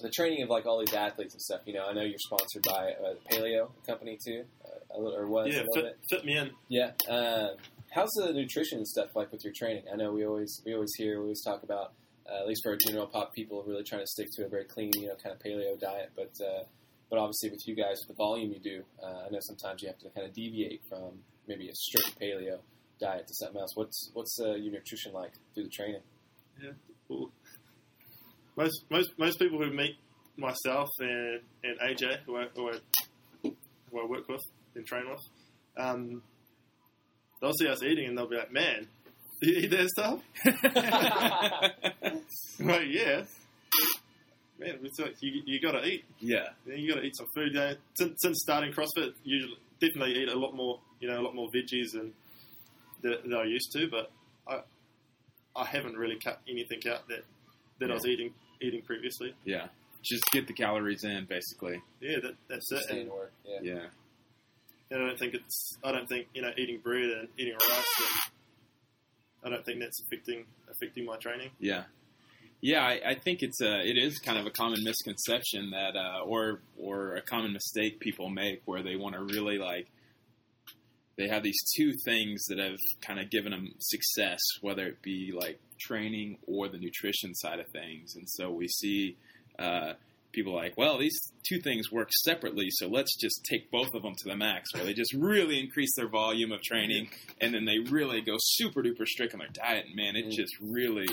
the 0.00 0.10
training 0.10 0.42
of 0.42 0.48
like 0.48 0.64
all 0.64 0.78
these 0.78 0.94
athletes 0.94 1.34
and 1.34 1.42
stuff, 1.42 1.60
you 1.66 1.72
know, 1.74 1.84
I 1.86 1.92
know 1.92 2.02
you're 2.02 2.18
sponsored 2.18 2.62
by 2.62 2.92
uh, 2.92 3.14
the 3.14 3.36
Paleo 3.36 3.70
company 3.86 4.16
too, 4.24 4.44
uh, 4.64 4.96
a 4.96 5.00
little, 5.00 5.18
or 5.18 5.26
was 5.26 5.48
yeah, 5.48 5.62
a 5.62 5.62
little 5.62 5.74
fit, 5.74 5.84
bit. 5.84 5.98
fit 6.10 6.24
me 6.24 6.36
in. 6.36 6.50
Yeah. 6.68 6.92
Um, 7.08 7.56
how's 7.90 8.10
the 8.12 8.32
nutrition 8.32 8.78
and 8.78 8.86
stuff 8.86 9.08
like 9.16 9.32
with 9.32 9.42
your 9.42 9.52
training? 9.56 9.84
I 9.92 9.96
know 9.96 10.12
we 10.12 10.24
always 10.24 10.62
we 10.64 10.72
always 10.74 10.92
hear 10.96 11.16
we 11.18 11.22
always 11.24 11.42
talk 11.42 11.64
about 11.64 11.92
uh, 12.30 12.40
at 12.40 12.46
least 12.46 12.62
for 12.62 12.76
general 12.76 13.06
pop 13.06 13.34
people 13.34 13.62
really 13.66 13.84
trying 13.84 14.02
to 14.02 14.06
stick 14.06 14.28
to 14.36 14.44
a 14.44 14.48
very 14.48 14.64
clean 14.64 14.90
you 14.94 15.08
know 15.08 15.14
kind 15.22 15.34
of 15.34 15.40
paleo 15.40 15.78
diet, 15.78 16.10
but 16.14 16.32
uh, 16.44 16.64
but 17.10 17.18
obviously 17.18 17.50
with 17.50 17.66
you 17.66 17.74
guys 17.74 17.98
with 18.06 18.16
the 18.16 18.22
volume 18.22 18.52
you 18.52 18.60
do, 18.60 18.82
uh, 19.02 19.26
I 19.26 19.30
know 19.30 19.38
sometimes 19.40 19.82
you 19.82 19.88
have 19.88 19.98
to 19.98 20.10
kind 20.10 20.26
of 20.26 20.34
deviate 20.34 20.82
from 20.88 21.20
maybe 21.46 21.68
a 21.68 21.74
strict 21.74 22.20
paleo 22.20 22.58
diet 23.00 23.26
to 23.26 23.34
something 23.34 23.60
else. 23.60 23.74
What's 23.74 24.10
what's 24.12 24.38
uh, 24.40 24.54
your 24.54 24.72
nutrition 24.72 25.12
like 25.12 25.32
through 25.54 25.64
the 25.64 25.70
training? 25.70 26.00
Well, 27.08 27.30
most 28.56 28.84
most 28.90 29.10
most 29.18 29.38
people 29.38 29.58
who 29.62 29.72
meet 29.72 29.96
myself 30.36 30.88
and, 31.00 31.40
and 31.64 31.78
AJ, 31.80 32.18
who 32.24 32.36
I, 32.36 32.46
who, 32.54 32.70
I, 32.70 32.78
who 33.42 34.00
I 34.00 34.06
work 34.06 34.28
with 34.28 34.40
and 34.76 34.86
train 34.86 35.04
with, 35.10 35.20
um, 35.76 36.22
they'll 37.40 37.52
see 37.52 37.66
us 37.66 37.82
eating 37.82 38.08
and 38.08 38.18
they'll 38.18 38.28
be 38.28 38.36
like, 38.36 38.52
"Man, 38.52 38.86
you 39.40 39.56
eat 39.58 39.70
that 39.70 39.88
stuff?" 39.88 40.20
I'm 42.60 42.90
yeah. 42.90 43.24
Man, 44.58 44.78
it's 44.82 44.98
like 44.98 45.14
you, 45.20 45.42
you 45.46 45.60
got 45.60 45.72
to 45.72 45.84
eat. 45.86 46.04
yeah, 46.18 46.48
You 46.66 46.92
got 46.92 47.00
to 47.00 47.06
eat 47.06 47.16
some 47.16 47.26
food. 47.34 47.52
You 47.54 47.60
know, 47.60 47.74
since, 47.94 48.14
since 48.20 48.38
starting 48.42 48.72
CrossFit, 48.72 49.12
usually 49.22 49.56
definitely 49.80 50.20
eat 50.22 50.28
a 50.28 50.36
lot 50.38 50.54
more. 50.56 50.80
You 51.00 51.08
know, 51.08 51.20
a 51.20 51.22
lot 51.22 51.34
more 51.36 51.48
veggies 51.48 51.92
than 51.92 52.12
that, 53.02 53.22
that 53.28 53.36
I 53.38 53.44
used 53.44 53.70
to. 53.72 53.88
But 53.88 54.10
I 54.48 54.62
I 55.54 55.64
haven't 55.64 55.96
really 55.96 56.16
cut 56.18 56.40
anything 56.48 56.80
out 56.90 57.06
that 57.08 57.24
that 57.78 57.90
I 57.90 57.94
was 57.94 58.06
eating 58.06 58.32
eating 58.60 58.82
previously. 58.82 59.34
yeah. 59.44 59.68
Just 60.02 60.22
get 60.30 60.46
the 60.46 60.52
calories 60.52 61.02
in, 61.02 61.26
basically. 61.28 61.82
Yeah, 62.00 62.18
that, 62.22 62.34
that's 62.48 62.70
it. 62.70 62.82
Staying 62.84 63.02
And, 63.02 63.10
work. 63.10 63.32
Yeah. 63.44 63.58
Yeah, 63.62 63.80
and 64.92 65.02
I 65.02 65.06
don't 65.08 65.18
think 65.18 65.34
it's. 65.34 65.76
I 65.84 65.90
don't 65.90 66.08
think 66.08 66.28
you 66.34 66.40
know 66.42 66.50
eating 66.56 66.78
bread 66.78 67.02
and 67.10 67.28
eating 67.36 67.54
rice. 67.54 68.30
I 69.48 69.54
don't 69.54 69.64
think 69.64 69.80
that's 69.80 70.00
affecting 70.02 70.44
affecting 70.70 71.06
my 71.06 71.16
training. 71.16 71.50
yeah, 71.58 71.84
yeah. 72.60 72.82
I, 72.84 73.00
I 73.06 73.14
think 73.14 73.42
it's 73.42 73.60
a, 73.62 73.80
it 73.80 73.96
is 73.96 74.18
kind 74.18 74.38
of 74.38 74.46
a 74.46 74.50
common 74.50 74.84
misconception 74.84 75.70
that, 75.70 75.96
uh, 75.96 76.20
or 76.24 76.60
or 76.78 77.16
a 77.16 77.22
common 77.22 77.54
mistake 77.54 77.98
people 77.98 78.28
make 78.28 78.60
where 78.66 78.82
they 78.82 78.96
want 78.96 79.14
to 79.14 79.22
really 79.22 79.58
like. 79.58 79.88
They 81.16 81.28
have 81.28 81.42
these 81.42 81.58
two 81.74 81.92
things 82.04 82.44
that 82.48 82.58
have 82.58 82.76
kind 83.00 83.18
of 83.18 83.30
given 83.30 83.52
them 83.52 83.70
success, 83.78 84.38
whether 84.60 84.86
it 84.86 85.02
be 85.02 85.32
like 85.34 85.58
training 85.80 86.36
or 86.46 86.68
the 86.68 86.78
nutrition 86.78 87.34
side 87.34 87.58
of 87.58 87.66
things, 87.68 88.14
and 88.16 88.28
so 88.28 88.50
we 88.50 88.68
see. 88.68 89.16
Uh, 89.58 89.94
people 90.32 90.54
like, 90.54 90.76
well, 90.76 90.98
these 90.98 91.18
two 91.48 91.60
things 91.60 91.90
work 91.90 92.10
separately, 92.24 92.66
so 92.70 92.86
let's 92.88 93.16
just 93.16 93.44
take 93.48 93.70
both 93.70 93.94
of 93.94 94.02
them 94.02 94.14
to 94.18 94.28
the 94.28 94.36
max, 94.36 94.72
where 94.74 94.84
they 94.84 94.92
just 94.94 95.12
really 95.14 95.58
increase 95.58 95.94
their 95.96 96.08
volume 96.08 96.52
of 96.52 96.60
training, 96.62 97.08
and 97.40 97.54
then 97.54 97.64
they 97.64 97.78
really 97.78 98.20
go 98.20 98.36
super 98.38 98.82
duper 98.82 99.06
strict 99.06 99.32
on 99.34 99.38
their 99.40 99.48
diet. 99.48 99.86
And 99.86 99.96
man, 99.96 100.16
it 100.16 100.26
Mm. 100.26 100.32
just 100.32 100.52
really. 100.60 101.06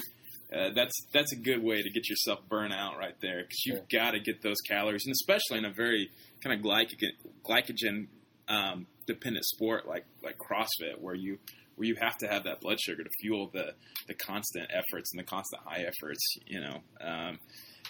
Uh, 0.53 0.69
that's 0.75 0.93
that's 1.11 1.33
a 1.33 1.35
good 1.35 1.61
way 1.63 1.81
to 1.81 1.89
get 1.89 2.07
yourself 2.07 2.39
burnt 2.47 2.71
out 2.71 2.97
right 2.99 3.19
there 3.19 3.41
because 3.41 3.65
you've 3.65 3.89
got 3.89 4.11
to 4.11 4.19
get 4.19 4.43
those 4.43 4.61
calories, 4.67 5.03
and 5.05 5.11
especially 5.11 5.57
in 5.57 5.65
a 5.65 5.73
very 5.73 6.11
kind 6.43 6.57
of 6.57 6.63
glycogen 6.63 7.09
glycogen 7.43 8.07
um, 8.47 8.85
dependent 9.07 9.43
sport 9.45 9.87
like 9.87 10.05
like 10.23 10.37
CrossFit, 10.37 10.99
where 10.99 11.15
you 11.15 11.39
where 11.75 11.87
you 11.87 11.95
have 11.99 12.15
to 12.19 12.27
have 12.27 12.43
that 12.43 12.61
blood 12.61 12.79
sugar 12.79 13.03
to 13.03 13.09
fuel 13.21 13.49
the 13.53 13.73
the 14.07 14.13
constant 14.13 14.69
efforts 14.71 15.11
and 15.13 15.19
the 15.19 15.23
constant 15.23 15.63
high 15.63 15.81
efforts. 15.81 16.21
You 16.45 16.61
know 16.61 16.81
um, 17.01 17.39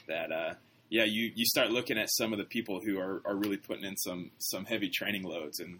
that 0.07 0.31
uh, 0.31 0.53
yeah, 0.89 1.03
you 1.05 1.31
you 1.35 1.45
start 1.45 1.71
looking 1.71 1.97
at 1.97 2.09
some 2.11 2.31
of 2.33 2.39
the 2.39 2.45
people 2.45 2.79
who 2.85 2.99
are, 2.99 3.21
are 3.25 3.35
really 3.35 3.57
putting 3.57 3.83
in 3.85 3.95
some 3.97 4.31
some 4.39 4.65
heavy 4.65 4.89
training 4.89 5.23
loads 5.23 5.59
and. 5.59 5.79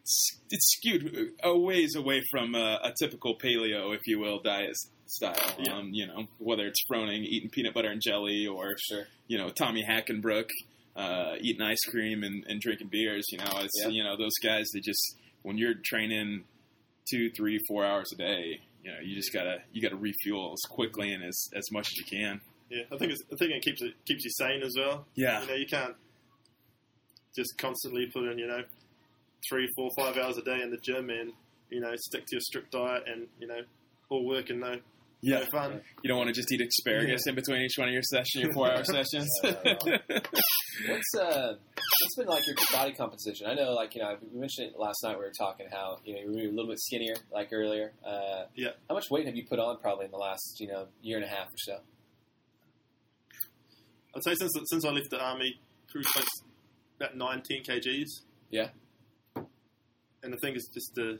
It's, 0.00 0.38
it's 0.50 0.76
skewed 0.76 1.30
a 1.42 1.56
ways 1.58 1.94
away 1.96 2.22
from 2.30 2.54
uh, 2.54 2.76
a 2.82 2.92
typical 2.98 3.38
paleo, 3.38 3.94
if 3.94 4.02
you 4.06 4.18
will, 4.18 4.38
diet 4.42 4.76
style. 5.06 5.34
Yeah. 5.58 5.78
Um, 5.78 5.90
you 5.94 6.06
know, 6.06 6.26
whether 6.36 6.66
it's 6.66 6.80
Froning 6.90 7.24
eating 7.24 7.48
peanut 7.48 7.72
butter 7.72 7.88
and 7.90 8.02
jelly, 8.02 8.46
or 8.46 8.74
Sure. 8.78 9.04
you 9.28 9.38
know 9.38 9.48
Tommy 9.48 9.82
Hackenbruck 9.82 10.50
uh, 10.94 11.36
eating 11.40 11.62
ice 11.62 11.82
cream 11.88 12.22
and, 12.22 12.44
and 12.46 12.60
drinking 12.60 12.88
beers. 12.88 13.24
You 13.32 13.38
know, 13.38 13.50
it's 13.62 13.72
Yeah. 13.80 13.88
you 13.88 14.04
know 14.04 14.14
those 14.18 14.36
guys. 14.42 14.66
They 14.74 14.80
just 14.80 15.16
when 15.40 15.56
you're 15.56 15.72
training 15.82 16.44
two, 17.10 17.30
three, 17.34 17.58
four 17.66 17.86
hours 17.86 18.12
a 18.12 18.16
day, 18.16 18.60
you 18.82 18.90
know, 18.92 18.98
you 19.02 19.14
just 19.14 19.32
gotta 19.32 19.62
you 19.72 19.80
gotta 19.80 19.96
refuel 19.96 20.52
as 20.52 20.68
quickly 20.68 21.14
and 21.14 21.24
as, 21.24 21.48
as 21.56 21.64
much 21.72 21.88
as 21.88 21.96
you 21.96 22.04
can. 22.04 22.42
Yeah, 22.70 22.82
I 22.92 22.96
think 22.98 23.12
it's, 23.12 23.22
I 23.32 23.36
think 23.36 23.52
it 23.52 23.62
keeps 23.62 23.82
it 23.82 23.92
keeps 24.06 24.24
you 24.24 24.30
sane 24.30 24.62
as 24.62 24.74
well. 24.78 25.06
Yeah, 25.14 25.42
You 25.42 25.48
know, 25.48 25.54
you 25.54 25.66
can't 25.66 25.94
just 27.36 27.56
constantly 27.58 28.06
put 28.12 28.24
in, 28.30 28.38
you 28.38 28.46
know, 28.46 28.62
three, 29.48 29.68
four, 29.76 29.90
five 29.96 30.16
hours 30.16 30.38
a 30.38 30.42
day 30.42 30.60
in 30.62 30.70
the 30.70 30.78
gym 30.78 31.10
and, 31.10 31.32
you 31.70 31.80
know, 31.80 31.92
stick 31.96 32.22
to 32.26 32.36
your 32.36 32.40
strict 32.40 32.72
diet 32.72 33.02
and, 33.06 33.26
you 33.40 33.46
know, 33.46 33.60
all 34.08 34.24
work 34.26 34.50
and 34.50 34.60
no 34.60 34.78
Yeah. 35.20 35.40
no 35.40 35.44
fun. 35.46 35.80
You 36.02 36.08
don't 36.08 36.18
want 36.18 36.28
to 36.28 36.34
just 36.34 36.50
eat 36.52 36.60
asparagus 36.60 37.26
in 37.26 37.34
between 37.34 37.62
each 37.62 37.76
one 37.76 37.88
of 37.88 37.92
your 37.94 38.02
session, 38.02 38.40
your 38.42 38.52
four 38.52 38.70
hour 38.70 38.84
sessions. 38.96 39.28
What's 40.88 41.14
uh, 41.16 41.54
what's 42.00 42.16
been 42.16 42.26
like 42.26 42.44
your 42.48 42.56
body 42.72 42.92
composition? 42.94 43.46
I 43.46 43.54
know, 43.54 43.74
like 43.74 43.94
you 43.94 44.02
know, 44.02 44.16
we 44.32 44.40
mentioned 44.40 44.72
it 44.72 44.78
last 44.78 44.98
night. 45.04 45.16
We 45.16 45.24
were 45.24 45.30
talking 45.38 45.66
how 45.70 45.98
you 46.04 46.14
know 46.14 46.20
you 46.20 46.48
were 46.48 46.48
a 46.48 46.50
little 46.52 46.66
bit 46.68 46.80
skinnier, 46.80 47.14
like 47.32 47.50
earlier. 47.52 47.92
Uh, 48.04 48.46
Yeah. 48.56 48.70
How 48.88 48.96
much 48.96 49.04
weight 49.08 49.26
have 49.26 49.36
you 49.36 49.44
put 49.48 49.60
on 49.60 49.78
probably 49.78 50.06
in 50.06 50.10
the 50.10 50.16
last 50.16 50.56
you 50.58 50.66
know 50.66 50.88
year 51.00 51.16
and 51.18 51.24
a 51.24 51.28
half 51.28 51.46
or 51.46 51.56
so? 51.58 51.78
I'd 54.16 54.22
say 54.24 54.34
since 54.34 54.52
since 54.66 54.84
I 54.84 54.90
left 54.90 55.10
the 55.10 55.20
army, 55.20 55.54
pretty 55.88 56.06
close 56.12 56.26
about 57.00 57.16
19 57.16 57.64
kgs. 57.64 58.06
Yeah. 58.50 58.68
And 59.36 60.32
the 60.32 60.36
thing 60.38 60.54
is 60.54 60.68
just 60.72 60.94
the 60.94 61.18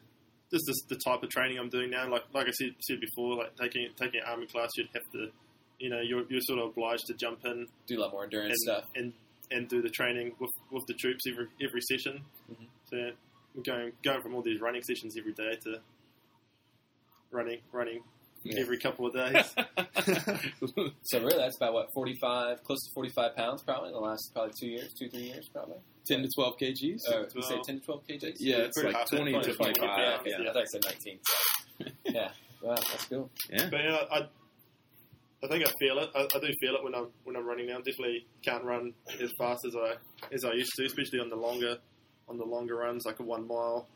just 0.53 0.65
the, 0.67 0.95
the 0.95 1.01
type 1.05 1.23
of 1.23 1.29
training 1.31 1.59
I'm 1.59 1.69
doing 1.69 1.91
now. 1.91 2.09
Like 2.11 2.23
like 2.33 2.47
I 2.47 2.53
said 2.53 2.71
said 2.81 3.01
before, 3.01 3.37
like 3.37 3.57
taking 3.57 3.89
taking 4.01 4.21
an 4.21 4.27
army 4.27 4.47
class, 4.47 4.71
you'd 4.77 4.89
have 4.95 5.11
to, 5.13 5.29
you 5.79 5.91
know, 5.91 6.01
you're 6.01 6.25
you're 6.31 6.41
sort 6.43 6.59
of 6.61 6.71
obliged 6.71 7.07
to 7.09 7.15
jump 7.15 7.41
in 7.45 7.67
Do 7.87 7.99
a 7.99 8.01
lot 8.01 8.13
more 8.13 8.25
endurance 8.25 8.51
and, 8.67 8.77
stuff. 8.77 8.85
and 8.95 9.13
and 9.51 9.69
do 9.69 9.83
the 9.83 9.91
training 9.91 10.33
with, 10.41 10.51
with 10.71 10.85
the 10.87 10.95
troops 10.95 11.25
every 11.31 11.47
every 11.63 11.81
session. 11.83 12.23
Mhm. 12.51 12.67
So 12.91 13.11
going 13.63 13.93
going 14.03 14.23
from 14.23 14.35
all 14.35 14.43
these 14.43 14.61
running 14.61 14.83
sessions 14.83 15.17
every 15.19 15.33
day 15.33 15.57
to 15.65 15.81
running 17.31 17.59
running 17.73 18.01
Yeah. 18.45 18.61
every 18.61 18.79
couple 18.79 19.07
of 19.07 19.15
days. 19.15 19.55
So 21.05 21.19
really, 21.21 21.37
that's 21.39 21.57
about 21.57 21.73
what 21.75 21.89
forty 21.95 22.15
five, 22.21 22.63
close 22.63 22.85
to 22.87 22.93
forty 22.95 23.11
five 23.11 23.35
pounds 23.37 23.63
probably 23.63 23.89
in 23.89 23.95
the 23.95 24.01
last 24.01 24.31
probably 24.33 24.53
two 24.59 24.69
years, 24.69 24.93
two 24.99 25.09
three 25.09 25.23
years 25.23 25.49
probably. 25.53 25.77
10 26.07 26.23
to 26.23 26.29
12 26.35 26.55
kgs? 26.59 26.99
Uh, 27.11 27.25
you 27.35 27.43
say 27.43 27.59
ten 27.65 27.81
to 27.81 27.85
twelve 27.85 28.03
kgs? 28.07 28.35
yeah, 28.39 28.57
it's 28.59 28.79
pretty 28.79 28.95
like 28.95 29.07
20 29.07 29.33
to 29.33 29.55
25. 29.55 29.57
25, 29.57 29.99
yeah, 29.99 30.19
Yeah. 30.27 30.51
I 30.51 30.53
thought 30.53 30.57
I 30.63 30.65
said 30.67 30.83
nineteen. 30.85 31.19
yeah, 32.05 32.29
wow, 32.63 32.75
that's 32.75 33.05
cool. 33.07 33.31
Yeah. 33.51 33.69
But 33.71 33.81
yeah, 33.85 33.99
I, 34.13 34.19
I 35.43 35.49
think 35.49 35.67
I 35.67 35.71
feel 35.79 35.99
it. 35.99 36.11
I, 36.15 36.21
I 36.35 36.39
do 36.41 36.53
feel 36.61 36.75
it 36.75 36.85
when 36.85 36.95
I'm 36.95 37.09
when 37.25 37.37
I'm 37.37 37.47
running 37.47 37.67
now. 37.69 37.79
Definitely 37.79 38.27
can't 38.43 38.65
run 38.65 38.93
as 39.21 39.31
fast 39.39 39.65
as 39.67 39.75
I 39.75 39.95
as 40.33 40.45
I 40.45 40.53
used 40.53 40.73
to, 40.77 40.85
especially 40.85 41.21
on 41.21 41.31
the 41.31 41.37
longer 41.37 41.79
on 42.29 42.37
the 42.37 42.45
longer 42.45 42.77
runs, 42.77 43.07
like 43.07 43.21
a 43.21 43.23
one 43.23 43.47
mile. 43.47 43.89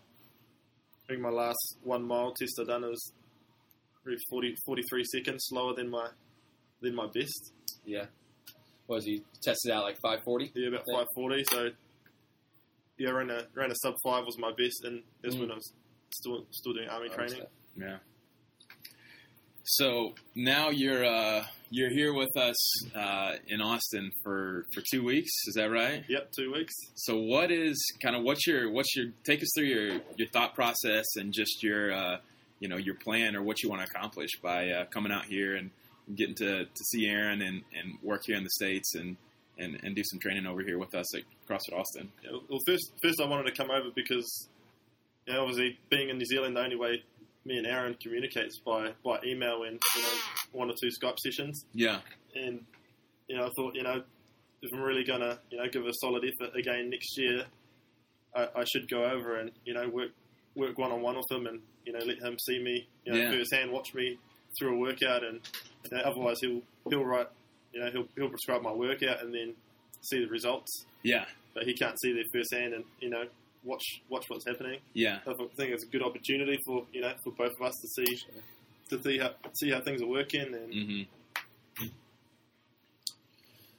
I 1.04 1.08
think 1.12 1.20
my 1.20 1.30
last 1.30 1.76
one 1.82 2.06
mile 2.06 2.32
test 2.32 2.58
I 2.60 2.64
done 2.64 2.82
was 2.82 3.12
maybe 4.08 4.18
40, 4.30 4.54
43 4.66 5.04
seconds 5.04 5.44
slower 5.48 5.74
than 5.74 5.88
my 5.90 6.08
than 6.80 6.94
my 6.94 7.06
best. 7.14 7.52
Yeah. 7.84 8.06
What 8.86 8.96
was 8.96 9.04
he 9.04 9.22
tested 9.42 9.70
out 9.70 9.84
like 9.84 9.98
five 10.02 10.20
forty? 10.24 10.50
Yeah, 10.54 10.68
about 10.68 10.84
five 10.92 11.06
forty. 11.14 11.44
So 11.44 11.68
yeah, 12.98 13.10
ran 13.10 13.30
a 13.30 13.42
ran 13.54 13.70
a 13.70 13.74
sub 13.82 13.94
five 14.02 14.24
was 14.24 14.38
my 14.38 14.50
best, 14.56 14.84
and 14.84 15.02
that's 15.22 15.34
Mm. 15.36 15.40
when 15.40 15.50
I 15.52 15.54
was 15.54 15.72
still 16.10 16.46
still 16.50 16.72
doing 16.72 16.88
army 16.88 17.08
training. 17.10 17.42
Yeah. 17.76 17.98
So 19.64 20.14
now 20.34 20.70
you're 20.70 21.04
uh, 21.04 21.44
you're 21.70 21.90
here 21.90 22.14
with 22.14 22.34
us 22.36 22.86
uh, 22.96 23.32
in 23.48 23.60
Austin 23.60 24.10
for, 24.24 24.64
for 24.72 24.82
two 24.90 25.04
weeks. 25.04 25.30
Is 25.46 25.54
that 25.56 25.70
right? 25.70 26.02
Yep, 26.08 26.32
two 26.32 26.52
weeks. 26.52 26.72
So 26.94 27.18
what 27.18 27.50
is 27.50 27.76
kind 28.02 28.16
of 28.16 28.22
what's 28.22 28.46
your 28.46 28.70
what's 28.70 28.96
your 28.96 29.06
take 29.24 29.42
us 29.42 29.48
through 29.54 29.66
your 29.66 30.00
your 30.16 30.28
thought 30.32 30.54
process 30.54 31.04
and 31.16 31.34
just 31.34 31.62
your 31.62 31.92
uh, 31.92 32.16
you 32.60 32.68
know 32.68 32.76
your 32.76 32.94
plan 32.94 33.36
or 33.36 33.42
what 33.42 33.62
you 33.62 33.68
want 33.68 33.84
to 33.84 33.88
accomplish 33.90 34.30
by 34.42 34.70
uh, 34.70 34.84
coming 34.86 35.12
out 35.12 35.24
here 35.24 35.56
and 35.56 35.70
getting 36.14 36.34
to, 36.36 36.64
to 36.64 36.84
see 36.90 37.06
Aaron 37.06 37.42
and, 37.42 37.62
and 37.78 37.98
work 38.02 38.22
here 38.24 38.36
in 38.36 38.42
the 38.42 38.50
states 38.50 38.94
and, 38.94 39.16
and, 39.58 39.78
and 39.82 39.94
do 39.94 40.02
some 40.04 40.18
training 40.18 40.46
over 40.46 40.62
here 40.62 40.78
with 40.78 40.94
us 40.94 41.14
at 41.14 41.22
CrossFit 41.48 41.78
Austin. 41.78 42.10
Yeah, 42.24 42.38
well, 42.48 42.60
first, 42.66 42.92
first 43.02 43.20
I 43.20 43.28
wanted 43.28 43.44
to 43.44 43.52
come 43.52 43.70
over 43.70 43.90
because, 43.94 44.48
you 45.26 45.34
know, 45.34 45.42
obviously 45.42 45.78
being 45.90 46.08
in 46.08 46.18
New 46.18 46.24
Zealand, 46.24 46.56
the 46.56 46.60
only 46.60 46.76
way 46.76 47.02
me 47.44 47.56
and 47.58 47.66
Aaron 47.66 47.96
communicates 48.02 48.58
by 48.64 48.92
by 49.04 49.18
email 49.24 49.62
and 49.62 49.80
you 49.96 50.02
know 50.02 50.08
one 50.52 50.70
or 50.70 50.74
two 50.80 50.88
Skype 50.88 51.18
sessions. 51.18 51.64
Yeah, 51.72 52.00
And 52.34 52.64
you 53.26 53.36
know, 53.36 53.44
I 53.44 53.50
thought, 53.56 53.74
you 53.74 53.82
know, 53.82 54.02
if 54.62 54.70
I'm 54.72 54.80
really 54.80 55.04
gonna, 55.04 55.38
you 55.50 55.58
know, 55.58 55.68
give 55.70 55.84
a 55.86 55.92
solid 56.00 56.24
effort 56.24 56.56
again 56.56 56.90
next 56.90 57.16
year, 57.16 57.44
I, 58.34 58.48
I 58.56 58.64
should 58.64 58.88
go 58.90 59.04
over 59.04 59.38
and 59.38 59.50
you 59.64 59.74
know 59.74 59.88
work 59.88 60.10
work 60.58 60.76
one 60.78 60.92
on 60.92 61.00
one 61.00 61.16
with 61.16 61.30
him 61.30 61.46
and 61.46 61.60
you 61.86 61.92
know 61.92 62.00
let 62.04 62.18
him 62.18 62.36
see 62.46 62.58
me, 62.62 62.86
you 63.06 63.12
know, 63.12 63.18
Yeah. 63.18 63.30
firsthand, 63.30 63.70
watch 63.72 63.94
me 63.94 64.18
through 64.58 64.74
a 64.76 64.78
workout, 64.78 65.22
and 65.24 65.40
you 65.84 65.96
know, 65.96 66.02
otherwise 66.04 66.36
he'll 66.40 66.60
he'll 66.90 67.04
write, 67.04 67.28
you 67.72 67.80
know, 67.80 67.90
he'll 67.90 68.08
he'll 68.16 68.28
prescribe 68.28 68.62
my 68.62 68.72
workout 68.72 69.22
and 69.22 69.32
then 69.32 69.54
see 70.02 70.20
the 70.24 70.28
results 70.30 70.84
yeah, 71.02 71.24
but 71.54 71.64
he 71.64 71.74
can't 71.74 71.98
see 72.00 72.12
there 72.12 72.24
firsthand 72.32 72.72
and 72.74 72.84
you 73.00 73.10
know 73.10 73.24
watch 73.64 73.82
watch 74.08 74.24
what's 74.28 74.46
happening. 74.46 74.80
yeah, 74.94 75.18
I 75.26 75.32
think 75.56 75.72
it's 75.72 75.84
a 75.84 75.88
good 75.88 76.02
opportunity 76.02 76.58
for 76.66 76.84
you 76.92 77.00
know 77.00 77.12
for 77.24 77.32
both 77.32 77.52
of 77.58 77.62
us 77.62 77.74
to 77.82 77.88
see 77.88 78.18
to 78.90 79.02
see 79.02 79.18
how 79.18 79.30
see 79.60 79.70
how 79.70 79.80
things 79.80 80.02
are 80.02 80.06
working 80.06 80.54
and 80.54 80.72
hmm 80.72 81.02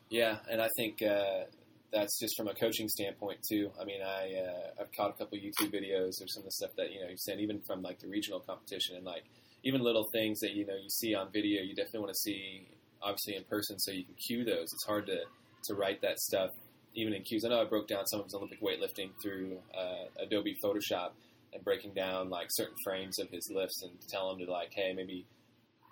Yeah, 0.10 0.38
and 0.50 0.60
I 0.62 0.68
think 0.76 1.02
uh, 1.04 1.44
that's 1.92 2.20
just 2.20 2.38
from 2.38 2.48
a 2.48 2.54
coaching 2.54 2.88
standpoint 2.88 3.40
too. 3.48 3.72
I 3.80 3.86
mean, 3.86 4.02
I 4.02 4.34
uh, 4.46 4.82
I've 4.82 4.92
caught 4.92 5.12
a 5.12 5.14
couple 5.14 5.38
YouTube 5.38 5.74
videos 5.74 6.22
of 6.22 6.30
some 6.30 6.42
of 6.42 6.46
the 6.46 6.52
stuff 6.52 6.72
that 6.78 6.92
you 6.92 7.02
know 7.02 7.08
you've 7.10 7.20
sent, 7.20 7.40
even 7.40 7.62
from 7.62 7.82
like 7.82 8.00
the 8.00 8.08
regional 8.08 8.40
competition, 8.40 8.96
and 8.96 9.06
like 9.06 9.24
even 9.64 9.82
little 9.82 10.06
things 10.14 10.40
that 10.40 10.54
you 10.54 10.66
know 10.66 10.76
you 10.76 10.90
see 10.90 11.16
on 11.16 11.32
video, 11.32 11.62
you 11.62 11.76
definitely 11.76 12.02
want 12.02 12.14
to 12.14 12.20
see 12.20 12.68
obviously 13.02 13.36
in 13.36 13.44
person 13.46 13.80
so 13.80 13.92
you 13.92 14.04
can 14.04 14.16
cue 14.16 14.44
those. 14.44 14.68
It's 14.74 14.86
hard 14.86 15.08
to 15.08 15.20
to 15.66 15.74
write 15.74 16.02
that 16.02 16.20
stuff 16.20 16.52
even 16.96 17.14
in 17.14 17.22
cues. 17.24 17.46
I 17.46 17.50
know 17.50 17.62
I 17.62 17.66
broke 17.66 17.88
down 17.88 18.06
some 18.08 18.20
of 18.20 18.26
his 18.26 18.34
Olympic 18.34 18.62
weightlifting 18.62 19.12
through 19.22 19.58
uh, 19.78 20.24
Adobe 20.24 20.58
Photoshop 20.64 21.12
and 21.54 21.64
breaking 21.64 21.94
down 21.94 22.30
like 22.30 22.48
certain 22.50 22.76
frames 22.84 23.20
of 23.20 23.30
his 23.30 23.50
lifts 23.54 23.82
and 23.84 23.92
tell 24.10 24.32
him 24.32 24.40
to 24.46 24.52
like, 24.52 24.72
hey, 24.74 24.94
maybe 24.96 25.26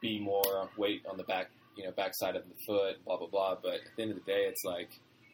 be 0.02 0.20
more 0.20 0.70
weight 0.78 1.04
on 1.10 1.18
the 1.18 1.24
back, 1.24 1.50
you 1.76 1.84
know, 1.84 1.92
backside 1.92 2.36
of 2.36 2.44
the 2.44 2.56
foot, 2.66 3.04
blah 3.06 3.18
blah 3.18 3.28
blah. 3.28 3.56
But 3.62 3.76
at 3.76 3.96
the 3.96 4.02
end 4.04 4.12
of 4.12 4.18
the 4.18 4.32
day, 4.32 4.46
it's 4.48 4.64
like 4.64 4.90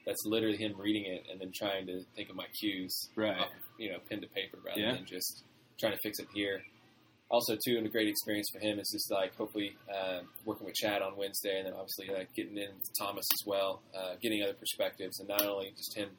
that's 0.06 0.26
literally 0.26 0.58
him 0.58 0.74
reading 0.78 1.06
it 1.06 1.26
and 1.32 1.40
then 1.40 1.52
trying 1.54 1.86
to 1.88 2.04
think 2.16 2.30
of 2.30 2.36
my 2.36 2.48
cues, 2.60 3.10
Right. 3.16 3.38
off, 3.40 3.50
you 3.78 3.90
know, 3.92 4.00
pen 4.10 4.22
to 4.22 4.28
paper 4.28 4.58
rather 4.66 4.80
Yeah. 4.80 4.94
than 4.96 5.06
just 5.06 5.44
trying 5.80 5.94
to 5.94 6.00
fix 6.04 6.20
it 6.20 6.28
here. 6.34 6.64
Also, 7.30 7.58
too, 7.66 7.78
and 7.78 7.88
a 7.88 7.90
great 7.90 8.08
experience 8.08 8.48
for 8.54 8.60
him 8.60 8.78
is 8.80 8.90
just 8.92 9.10
like 9.10 9.34
hopefully 9.36 9.76
uh, 9.92 10.22
working 10.46 10.66
with 10.66 10.76
Chad 10.76 11.02
on 11.02 11.16
Wednesday, 11.18 11.58
and 11.58 11.66
then 11.68 11.74
obviously 11.74 12.08
like 12.14 12.32
getting 12.36 12.58
in 12.58 12.70
with 12.76 12.92
Thomas 13.00 13.26
as 13.34 13.46
well, 13.46 13.82
uh, 13.96 14.16
getting 14.22 14.44
other 14.44 14.54
perspectives, 14.54 15.20
and 15.20 15.28
not 15.30 15.44
only 15.44 15.72
just 15.76 15.96
him 15.96 16.10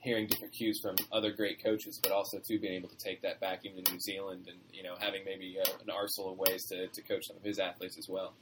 hearing 0.00 0.26
different 0.26 0.52
cues 0.54 0.80
from 0.82 0.96
other 1.12 1.30
great 1.32 1.62
coaches, 1.62 2.00
but 2.02 2.10
also 2.12 2.38
too 2.48 2.58
being 2.58 2.72
able 2.74 2.88
to 2.88 2.96
take 2.96 3.20
that 3.22 3.38
back 3.40 3.60
even 3.64 3.84
to 3.84 3.92
New 3.92 4.00
Zealand, 4.00 4.46
and 4.48 4.58
you 4.72 4.82
know 4.82 4.96
having 4.98 5.22
maybe 5.24 5.56
uh, 5.60 5.70
an 5.82 5.90
arsenal 5.90 6.32
of 6.32 6.38
ways 6.38 6.64
to, 6.66 6.88
to 6.88 7.02
coach 7.02 7.26
some 7.28 7.36
of 7.36 7.42
his 7.44 7.58
athletes 7.60 7.96
as 7.98 8.08
well. 8.08 8.32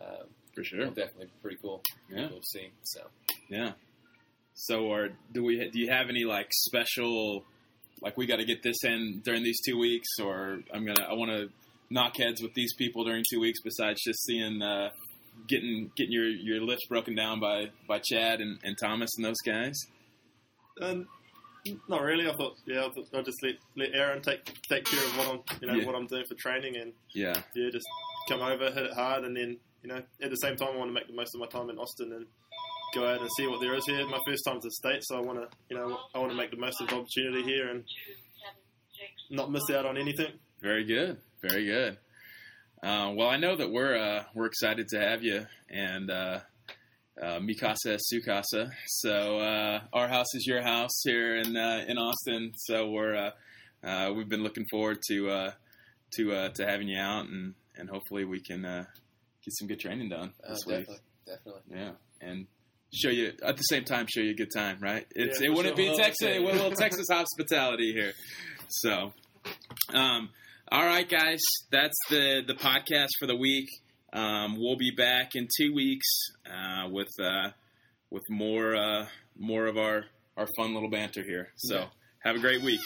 Um, 0.00 0.26
for 0.54 0.64
sure. 0.64 0.86
definitely 0.86 1.28
pretty 1.42 1.58
cool. 1.62 1.82
Yeah. 2.08 2.26
cool 2.28 2.40
to 2.40 2.46
see. 2.46 2.70
So. 2.82 3.02
Yeah. 3.48 3.72
So, 4.64 4.84
or 4.86 5.10
do 5.32 5.42
we? 5.44 5.68
Do 5.70 5.78
you 5.80 5.88
have 5.90 6.08
any 6.08 6.24
like 6.24 6.48
special, 6.52 7.44
like 8.02 8.16
we 8.16 8.26
got 8.26 8.36
to 8.36 8.44
get 8.44 8.62
this 8.62 8.84
in 8.84 9.22
during 9.24 9.42
these 9.42 9.58
two 9.66 9.78
weeks, 9.78 10.08
or 10.22 10.60
I'm 10.72 10.84
gonna, 10.84 11.02
I 11.08 11.14
want 11.14 11.30
to 11.30 11.48
knock 11.88 12.16
heads 12.18 12.42
with 12.42 12.52
these 12.54 12.74
people 12.74 13.04
during 13.04 13.24
two 13.30 13.40
weeks. 13.40 13.60
Besides 13.64 14.02
just 14.04 14.22
seeing, 14.24 14.60
uh, 14.60 14.90
getting 15.48 15.90
getting 15.96 16.12
your 16.12 16.28
your 16.28 16.60
lifts 16.60 16.86
broken 16.88 17.14
down 17.14 17.40
by 17.40 17.70
by 17.88 18.00
Chad 18.04 18.40
and, 18.40 18.58
and 18.62 18.76
Thomas 18.78 19.10
and 19.16 19.24
those 19.24 19.40
guys. 19.46 19.74
um, 20.82 21.06
not 21.88 22.02
really. 22.02 22.28
I 22.28 22.34
thought 22.34 22.56
yeah, 22.66 22.80
I 22.84 22.90
thought 22.90 23.06
I'll 23.14 23.22
just 23.22 23.42
let 23.42 23.54
let 23.76 23.94
Aaron 23.94 24.20
take 24.22 24.44
take 24.68 24.84
care 24.84 25.02
of 25.04 25.16
what 25.16 25.28
I'm 25.28 25.58
you 25.62 25.66
know 25.68 25.74
Yeah. 25.74 25.86
what 25.86 25.94
I'm 25.94 26.06
doing 26.06 26.24
for 26.28 26.34
training 26.34 26.76
and 26.76 26.92
Yeah. 27.14 27.40
yeah, 27.54 27.70
just 27.70 27.86
come 28.28 28.40
over, 28.42 28.70
hit 28.70 28.86
it 28.86 28.92
hard, 28.94 29.24
and 29.24 29.34
then 29.36 29.56
you 29.82 29.88
know 29.88 30.02
at 30.22 30.28
the 30.30 30.36
same 30.36 30.56
time 30.56 30.68
I 30.74 30.76
want 30.76 30.90
to 30.90 30.94
make 30.94 31.06
the 31.06 31.14
most 31.14 31.34
of 31.34 31.40
my 31.40 31.46
time 31.46 31.70
in 31.70 31.78
Austin 31.78 32.12
and 32.12 32.26
go 32.94 33.06
out 33.08 33.20
and 33.20 33.30
see 33.36 33.46
what 33.46 33.60
there 33.60 33.74
is 33.74 33.84
here. 33.86 34.06
My 34.06 34.18
first 34.26 34.42
time 34.46 34.56
to 34.60 34.66
the 34.66 34.70
states, 34.70 35.06
so 35.08 35.16
I 35.16 35.20
want 35.20 35.38
to 35.38 35.48
you 35.68 35.76
know 35.76 35.98
I 36.14 36.18
want 36.18 36.30
to 36.32 36.36
make 36.36 36.50
the 36.50 36.56
most 36.56 36.80
of 36.80 36.88
the 36.88 36.96
opportunity 36.96 37.42
here 37.42 37.68
and 37.68 37.84
not 39.30 39.50
miss 39.50 39.68
out 39.70 39.86
on 39.86 39.96
anything. 39.96 40.32
Very 40.60 40.84
good. 40.84 41.18
Very 41.42 41.64
good. 41.64 41.98
Uh, 42.82 43.12
well, 43.14 43.28
I 43.28 43.36
know 43.36 43.56
that 43.56 43.70
we're 43.70 43.96
uh, 43.96 44.24
we're 44.34 44.46
excited 44.46 44.88
to 44.88 45.00
have 45.00 45.22
you, 45.22 45.46
and 45.68 46.10
uh, 46.10 46.40
uh, 47.20 47.38
Mikasa 47.40 47.98
Sukasa. 48.12 48.70
So 48.86 49.38
uh, 49.38 49.80
our 49.92 50.08
house 50.08 50.34
is 50.34 50.46
your 50.46 50.62
house 50.62 51.02
here 51.04 51.36
in 51.36 51.56
uh, 51.56 51.84
in 51.86 51.98
Austin. 51.98 52.52
So 52.56 52.90
we're 52.90 53.14
uh, 53.14 53.30
uh, 53.86 54.12
we've 54.14 54.28
been 54.28 54.42
looking 54.42 54.66
forward 54.70 54.98
to 55.08 55.30
uh, 55.30 55.50
to 56.16 56.32
uh, 56.32 56.48
to 56.50 56.66
having 56.66 56.88
you 56.88 56.98
out, 56.98 57.26
and, 57.26 57.54
and 57.76 57.88
hopefully 57.88 58.24
we 58.24 58.40
can 58.40 58.64
uh, 58.64 58.84
get 59.44 59.52
some 59.58 59.68
good 59.68 59.80
training 59.80 60.08
done 60.08 60.32
Oh, 60.44 60.50
this 60.50 60.64
week. 60.66 60.76
definitely, 60.78 61.00
definitely. 61.26 61.62
Yeah, 61.70 61.90
and 62.22 62.46
show 62.92 63.08
you 63.10 63.32
at 63.42 63.56
the 63.56 63.62
same 63.62 63.84
time 63.84 64.06
show 64.12 64.20
you 64.20 64.30
a 64.32 64.34
good 64.34 64.50
time, 64.54 64.78
right? 64.80 65.06
It's 65.14 65.40
Yeah, 65.40 65.46
it 65.46 65.50
wouldn't 65.54 65.76
sure. 65.76 65.90
be 65.92 65.96
Texas, 65.96 66.28
it 66.28 66.42
would 66.42 66.54
little 66.54 66.72
Texas 66.72 67.06
hospitality 67.10 67.92
here. 67.92 68.12
So, 68.68 69.12
um, 69.92 70.30
all 70.70 70.84
right, 70.84 71.08
guys, 71.08 71.40
that's 71.70 71.96
the 72.08 72.42
the 72.46 72.54
podcast 72.54 73.08
for 73.18 73.26
the 73.26 73.36
week. 73.36 73.68
Um, 74.12 74.56
we'll 74.58 74.76
be 74.76 74.90
back 74.96 75.30
in 75.34 75.48
two 75.60 75.72
weeks 75.74 76.06
uh, 76.46 76.88
with 76.88 77.08
uh, 77.22 77.50
with 78.10 78.24
more 78.28 78.74
uh, 78.76 79.06
more 79.38 79.66
of 79.66 79.76
our 79.76 80.04
our 80.36 80.46
fun 80.56 80.74
little 80.74 80.90
banter 80.90 81.22
here. 81.22 81.48
So, 81.56 81.74
Yeah. 81.76 81.86
have 82.20 82.36
a 82.36 82.38
great 82.40 82.62
week. 82.62 82.80